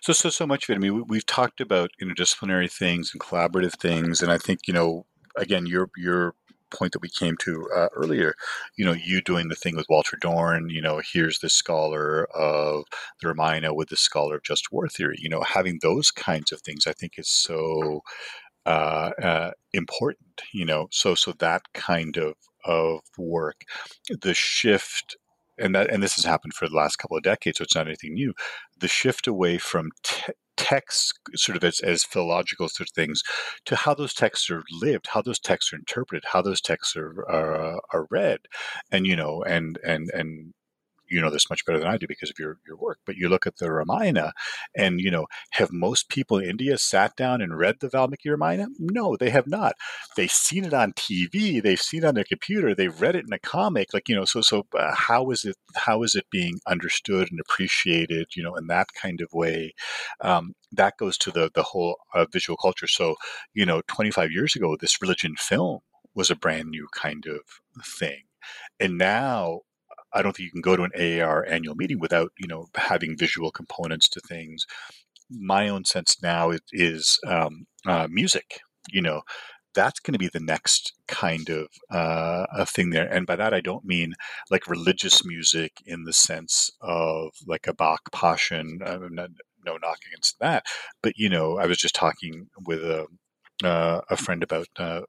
[0.00, 0.76] So, so, so much of it.
[0.76, 4.74] I mean, we, have talked about interdisciplinary things and collaborative things, and I think you
[4.74, 5.06] know,
[5.36, 6.34] again, your your
[6.72, 8.34] point that we came to uh, earlier,
[8.76, 12.84] you know, you doing the thing with Walter Dorn, you know, here's the scholar of
[13.20, 16.60] the Ramayana with the scholar of just war theory, you know, having those kinds of
[16.62, 18.02] things, I think is so
[18.66, 23.62] uh, uh, important, you know, so so that kind of of work,
[24.20, 25.16] the shift
[25.58, 27.86] and that and this has happened for the last couple of decades, so it's not
[27.86, 28.34] anything new.
[28.78, 33.22] The shift away from te- texts, sort of as, as philological sort of things,
[33.66, 37.24] to how those texts are lived, how those texts are interpreted, how those texts are
[37.28, 38.40] are, are read,
[38.90, 40.54] and you know, and and and
[41.12, 43.28] you know this much better than I do because of your, your work, but you
[43.28, 44.32] look at the Ramayana
[44.76, 48.68] and, you know, have most people in India sat down and read the Valmiki Ramayana?
[48.78, 49.74] No, they have not.
[50.16, 53.32] They've seen it on TV, they've seen it on their computer, they've read it in
[53.32, 53.92] a comic.
[53.94, 57.40] Like, you know, so, so uh, how is it, how is it being understood and
[57.40, 59.74] appreciated, you know, in that kind of way?
[60.20, 62.86] Um, that goes to the, the whole uh, visual culture.
[62.86, 63.16] So,
[63.54, 65.80] you know, 25 years ago, this religion film
[66.14, 67.40] was a brand new kind of
[67.84, 68.22] thing.
[68.80, 69.60] And now
[70.14, 70.92] I don't think you can go to an
[71.22, 74.66] AAR annual meeting without you know having visual components to things.
[75.30, 78.60] My own sense now is, is um, uh, music.
[78.90, 79.22] You know,
[79.74, 83.06] that's going to be the next kind of uh, a thing there.
[83.06, 84.14] And by that, I don't mean
[84.50, 88.80] like religious music in the sense of like a Bach Passion.
[88.84, 89.30] I'm not,
[89.64, 90.64] no knock against that,
[91.02, 93.06] but you know, I was just talking with a
[93.64, 95.02] uh, a friend about uh,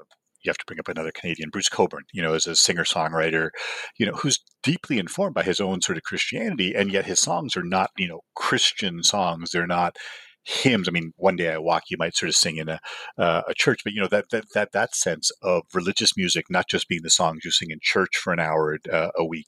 [0.43, 3.49] you have to bring up another Canadian, Bruce Cockburn, you know, as a singer songwriter,
[3.97, 7.55] you know, who's deeply informed by his own sort of Christianity, and yet his songs
[7.57, 9.51] are not, you know, Christian songs.
[9.51, 9.97] They're not
[10.45, 10.87] hymns.
[10.87, 12.79] I mean, one day I walk, you might sort of sing in a
[13.17, 16.67] uh, a church, but you know that that that that sense of religious music, not
[16.69, 19.47] just being the songs you sing in church for an hour uh, a week,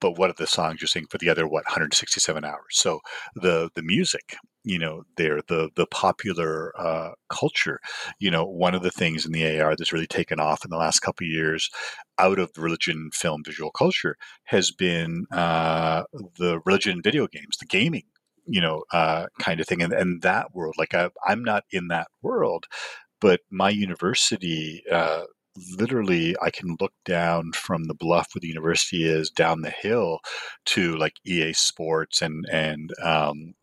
[0.00, 2.58] but what are the songs you sing for the other what 167 hours?
[2.70, 3.00] So
[3.34, 7.80] the the music you know there the the popular uh, culture.
[8.18, 10.76] You know one of the things in the AR that's really taken off in the
[10.76, 11.70] last couple years
[12.18, 16.04] out of religion film visual culture has been uh,
[16.38, 18.04] the religion video games the gaming
[18.46, 20.74] you know uh, kind of thing and, and that world.
[20.78, 22.66] Like I, i'm not in that world
[23.20, 25.22] but my university uh,
[25.76, 30.20] literally I can look down from the bluff where the university is down the hill
[30.66, 33.54] to like EA Sports and and um,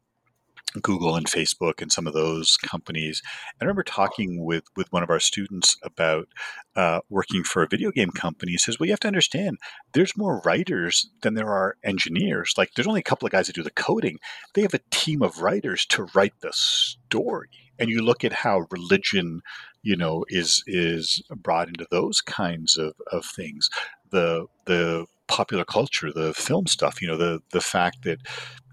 [0.81, 3.21] Google and Facebook and some of those companies.
[3.59, 6.27] I remember talking with with one of our students about
[6.75, 8.51] uh, working for a video game company.
[8.53, 9.57] He says, "Well, you have to understand,
[9.93, 12.53] there's more writers than there are engineers.
[12.57, 14.19] Like, there's only a couple of guys that do the coding.
[14.53, 17.49] They have a team of writers to write the story."
[17.79, 19.41] And you look at how religion,
[19.81, 23.69] you know, is is brought into those kinds of, of things.
[24.11, 27.01] The the popular culture, the film stuff.
[27.01, 28.19] You know, the the fact that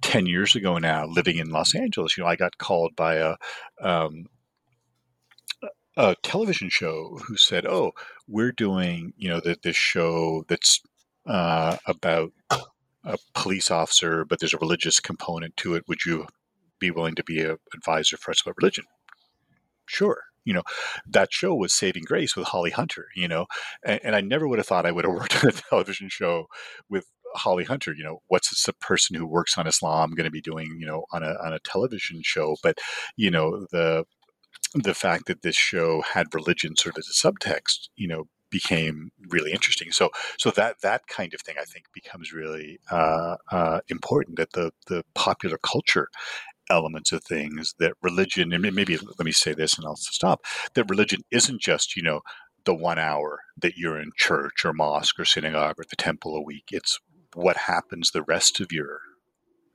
[0.06, 3.34] ten years ago now, living in Los Angeles, you know, I got called by a
[3.80, 4.26] um,
[5.96, 7.92] a television show who said, "Oh,
[8.28, 10.80] we're doing you know that this show that's
[11.26, 12.32] uh, about
[13.04, 15.84] a police officer, but there's a religious component to it.
[15.88, 16.26] Would you
[16.78, 18.84] be willing to be an advisor for us about religion?"
[19.86, 20.62] Sure you know,
[21.08, 23.46] that show was Saving Grace with Holly Hunter, you know,
[23.84, 26.46] and, and I never would have thought I would have worked on a television show
[26.88, 27.94] with Holly Hunter.
[27.94, 31.04] You know, what's a person who works on Islam going to be doing, you know,
[31.12, 32.56] on a on a television show?
[32.62, 32.78] But
[33.16, 34.04] you know, the
[34.74, 39.10] the fact that this show had religion sort of as a subtext, you know, became
[39.28, 39.92] really interesting.
[39.92, 44.38] So, so that that kind of thing, I think, becomes really uh, uh, important.
[44.38, 46.08] That the the popular culture
[46.70, 50.90] elements of things that religion and maybe let me say this and I'll stop that
[50.90, 52.22] religion isn't just you know
[52.64, 56.42] the one hour that you're in church or mosque or synagogue or the temple a
[56.42, 56.98] week it's
[57.36, 59.00] what happens the rest of your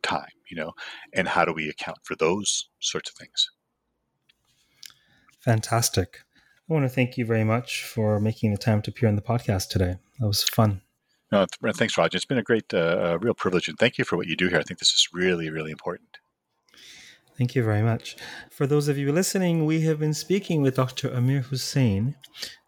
[0.03, 0.71] time you know
[1.13, 3.49] and how do we account for those sorts of things
[5.39, 6.19] fantastic
[6.69, 9.21] i want to thank you very much for making the time to appear on the
[9.21, 10.81] podcast today that was fun
[11.31, 12.13] No, thanks, Raj.
[12.13, 14.59] It's been a great, uh, real privilege, and thank you for what you do here.
[14.59, 16.17] I think this is really, really important.
[17.37, 18.17] Thank you very much.
[18.51, 21.07] For those of you listening, we have been speaking with Dr.
[21.09, 22.15] Amir Hussain,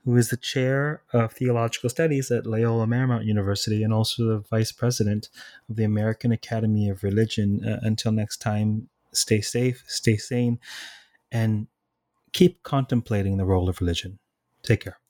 [0.05, 4.71] who is the chair of theological studies at Loyola Marymount University and also the vice
[4.71, 5.29] president
[5.69, 7.63] of the American Academy of Religion.
[7.65, 10.59] Uh, until next time, stay safe, stay sane,
[11.31, 11.67] and
[12.33, 14.19] keep contemplating the role of religion.
[14.61, 15.02] Take care.